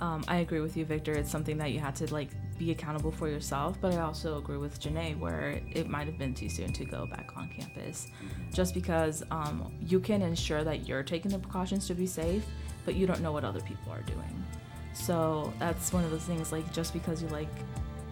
Um, 0.00 0.24
I 0.28 0.36
agree 0.36 0.60
with 0.60 0.78
you, 0.78 0.86
Victor. 0.86 1.12
It's 1.12 1.30
something 1.30 1.58
that 1.58 1.72
you 1.72 1.80
had 1.80 1.94
to 1.96 2.12
like 2.12 2.30
be 2.58 2.70
accountable 2.70 3.10
for 3.10 3.28
yourself, 3.28 3.76
but 3.80 3.92
I 3.94 4.00
also 4.00 4.38
agree 4.38 4.56
with 4.56 4.80
Janae 4.80 5.18
where 5.18 5.60
it 5.72 5.88
might 5.88 6.06
have 6.06 6.18
been 6.18 6.34
too 6.34 6.48
soon 6.48 6.72
to 6.72 6.84
go 6.84 7.06
back 7.06 7.32
on 7.36 7.48
campus. 7.48 8.08
Just 8.52 8.74
because 8.74 9.22
um, 9.30 9.72
you 9.80 10.00
can 10.00 10.22
ensure 10.22 10.64
that 10.64 10.86
you're 10.86 11.02
taking 11.02 11.30
the 11.30 11.38
precautions 11.38 11.86
to 11.88 11.94
be 11.94 12.06
safe, 12.06 12.44
but 12.84 12.94
you 12.94 13.06
don't 13.06 13.20
know 13.20 13.32
what 13.32 13.44
other 13.44 13.60
people 13.60 13.92
are 13.92 14.02
doing. 14.02 14.44
So 14.92 15.52
that's 15.58 15.92
one 15.92 16.04
of 16.04 16.10
those 16.10 16.24
things 16.24 16.52
like 16.52 16.72
just 16.72 16.92
because 16.92 17.22
you 17.22 17.28
like, 17.28 17.48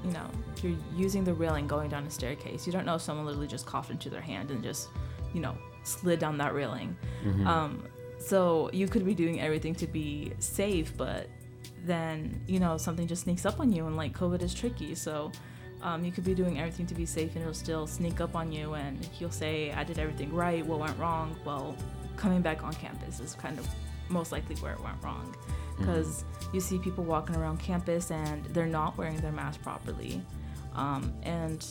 you 0.05 0.11
know, 0.11 0.27
you're 0.63 0.77
using 0.97 1.25
the 1.25 1.33
railing 1.33 1.67
going 1.67 1.89
down 1.89 2.05
a 2.05 2.11
staircase, 2.11 2.67
you 2.67 2.73
don't 2.73 2.85
know 2.85 2.97
if 2.97 3.03
someone 3.03 3.25
literally 3.25 3.47
just 3.47 3.67
coughed 3.67 3.91
into 3.91 4.11
their 4.11 4.21
hand 4.21 4.51
and 4.51 4.63
just, 4.63 4.89
you 5.33 5.41
know, 5.41 5.57
slid 5.85 6.19
down 6.19 6.37
that 6.39 6.55
railing. 6.55 6.97
Mm-hmm. 7.25 7.47
Um, 7.47 7.85
so 8.19 8.71
you 8.73 8.89
could 8.89 9.05
be 9.05 9.15
doing 9.15 9.41
everything 9.41 9.75
to 9.77 9.87
be 9.87 10.33
safe, 10.39 10.97
but 10.97 11.29
then 11.85 12.41
you 12.47 12.61
know 12.61 12.77
something 12.77 13.07
just 13.07 13.23
sneaks 13.23 13.45
up 13.45 13.61
on 13.61 13.73
you 13.73 13.87
and 13.87 13.97
like 13.97 14.13
covid 14.17 14.43
is 14.43 14.55
tricky. 14.55 14.95
So 14.95 15.33
um, 15.83 16.05
you 16.05 16.13
could 16.13 16.25
be 16.25 16.35
doing 16.35 16.61
everything 16.61 16.87
to 16.87 16.95
be 16.95 17.07
safe 17.07 17.35
and 17.35 17.43
it'll 17.43 17.55
still 17.55 17.87
sneak 17.87 18.21
up 18.21 18.37
on 18.37 18.53
you 18.53 18.75
and 18.75 19.09
you'll 19.19 19.33
say 19.33 19.73
i 19.73 19.83
did 19.83 19.99
everything 19.99 20.33
right. 20.33 20.65
What 20.65 20.79
went 20.79 20.99
wrong? 20.99 21.37
Well 21.45 21.77
coming 22.17 22.43
back 22.43 22.63
on 22.63 22.73
campus 22.75 23.21
is 23.21 23.35
kind 23.35 23.59
of 23.59 23.67
most 24.09 24.33
likely 24.33 24.57
where 24.57 24.73
it 24.73 24.81
went 24.81 25.03
wrong. 25.03 25.35
Because 25.79 26.23
mm-hmm. 26.23 26.55
you 26.55 26.61
see 26.61 26.79
people 26.79 27.03
walking 27.03 27.35
around 27.37 27.59
campus 27.59 28.11
and 28.11 28.45
they're 28.47 28.67
not 28.67 28.97
wearing 28.97 29.17
their 29.17 29.33
mask 29.33 29.63
properly. 29.63 30.23
Um, 30.75 31.13
and 31.23 31.67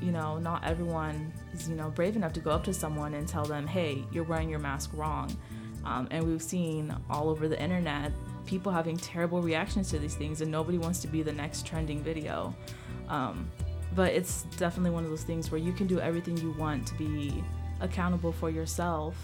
you 0.00 0.10
know 0.10 0.38
not 0.38 0.64
everyone 0.64 1.32
is 1.54 1.68
you 1.68 1.76
know 1.76 1.90
brave 1.90 2.16
enough 2.16 2.32
to 2.32 2.40
go 2.40 2.50
up 2.50 2.64
to 2.64 2.74
someone 2.74 3.14
and 3.14 3.28
tell 3.28 3.44
them 3.44 3.68
hey 3.68 4.04
you're 4.10 4.24
wearing 4.24 4.50
your 4.50 4.58
mask 4.58 4.90
wrong. 4.94 5.34
Um, 5.84 6.08
and 6.10 6.24
we've 6.24 6.42
seen 6.42 6.94
all 7.10 7.28
over 7.28 7.48
the 7.48 7.60
internet 7.60 8.12
people 8.46 8.72
having 8.72 8.96
terrible 8.96 9.40
reactions 9.40 9.90
to 9.90 9.98
these 9.98 10.14
things, 10.14 10.40
and 10.40 10.50
nobody 10.50 10.78
wants 10.78 11.00
to 11.00 11.08
be 11.08 11.22
the 11.22 11.32
next 11.32 11.66
trending 11.66 12.02
video. 12.02 12.54
Um, 13.08 13.50
but 13.94 14.12
it's 14.12 14.42
definitely 14.56 14.90
one 14.90 15.04
of 15.04 15.10
those 15.10 15.24
things 15.24 15.50
where 15.50 15.60
you 15.60 15.72
can 15.72 15.86
do 15.86 16.00
everything 16.00 16.36
you 16.38 16.52
want 16.52 16.86
to 16.88 16.94
be 16.94 17.44
accountable 17.80 18.32
for 18.32 18.50
yourself. 18.50 19.16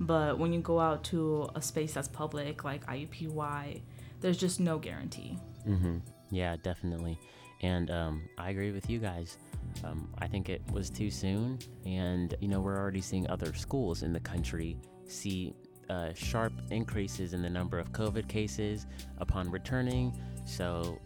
But 0.00 0.38
when 0.38 0.52
you 0.52 0.60
go 0.60 0.78
out 0.78 1.04
to 1.04 1.48
a 1.54 1.62
space 1.62 1.94
that's 1.94 2.08
public, 2.08 2.64
like 2.64 2.84
IUPUI, 2.86 3.80
there's 4.20 4.38
just 4.38 4.60
no 4.60 4.78
guarantee. 4.78 5.38
Mm-hmm. 5.66 5.98
Yeah, 6.30 6.56
definitely. 6.62 7.18
And 7.62 7.90
um, 7.90 8.28
I 8.38 8.50
agree 8.50 8.70
with 8.70 8.88
you 8.88 8.98
guys. 8.98 9.38
Um, 9.84 10.08
I 10.18 10.26
think 10.26 10.48
it 10.48 10.62
was 10.72 10.90
too 10.90 11.10
soon. 11.10 11.58
And, 11.84 12.34
you 12.40 12.48
know, 12.48 12.60
we're 12.60 12.76
already 12.76 13.00
seeing 13.00 13.28
other 13.28 13.52
schools 13.54 14.02
in 14.02 14.12
the 14.12 14.20
country 14.20 14.76
see 15.06 15.54
uh, 15.90 16.12
sharp 16.14 16.52
increases 16.70 17.32
in 17.32 17.42
the 17.42 17.50
number 17.50 17.78
of 17.78 17.92
COVID 17.92 18.28
cases 18.28 18.86
upon 19.18 19.50
returning. 19.50 20.12
So 20.44 20.98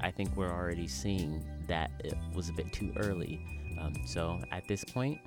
I 0.00 0.10
think 0.10 0.36
we're 0.36 0.52
already 0.52 0.88
seeing 0.88 1.44
that 1.66 1.90
it 2.04 2.14
was 2.34 2.48
a 2.48 2.52
bit 2.52 2.72
too 2.72 2.92
early. 2.96 3.44
Um, 3.80 3.94
so 4.06 4.40
at 4.52 4.66
this 4.68 4.84
point, 4.84 5.18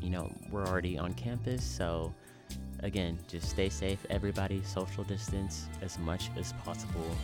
you 0.00 0.10
know, 0.10 0.30
we're 0.50 0.66
already 0.66 0.98
on 0.98 1.14
campus. 1.14 1.64
So 1.64 2.14
again, 2.80 3.18
just 3.28 3.48
stay 3.48 3.68
safe, 3.68 4.04
everybody, 4.10 4.62
social 4.62 5.04
distance 5.04 5.66
as 5.80 5.98
much 5.98 6.30
as 6.36 6.52
possible. 6.64 7.16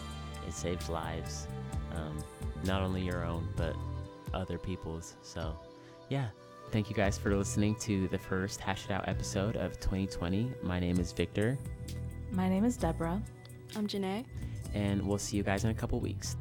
It 0.46 0.54
saves 0.54 0.88
lives, 0.88 1.46
um, 1.94 2.22
not 2.64 2.82
only 2.82 3.02
your 3.02 3.24
own, 3.24 3.48
but 3.56 3.74
other 4.32 4.58
people's. 4.58 5.14
So, 5.22 5.58
yeah. 6.08 6.28
Thank 6.70 6.90
you 6.90 6.96
guys 6.96 7.16
for 7.16 7.34
listening 7.34 7.76
to 7.76 8.08
the 8.08 8.18
first 8.18 8.60
Hash 8.60 8.84
It 8.84 8.90
Out 8.90 9.08
episode 9.08 9.56
of 9.56 9.80
2020. 9.80 10.52
My 10.62 10.78
name 10.78 11.00
is 11.00 11.12
Victor. 11.12 11.56
My 12.30 12.46
name 12.46 12.66
is 12.66 12.76
Deborah. 12.76 13.22
I'm 13.74 13.86
Janae. 13.86 14.26
And 14.74 15.00
we'll 15.00 15.16
see 15.16 15.38
you 15.38 15.42
guys 15.42 15.64
in 15.64 15.70
a 15.70 15.74
couple 15.74 15.98
weeks. 15.98 16.36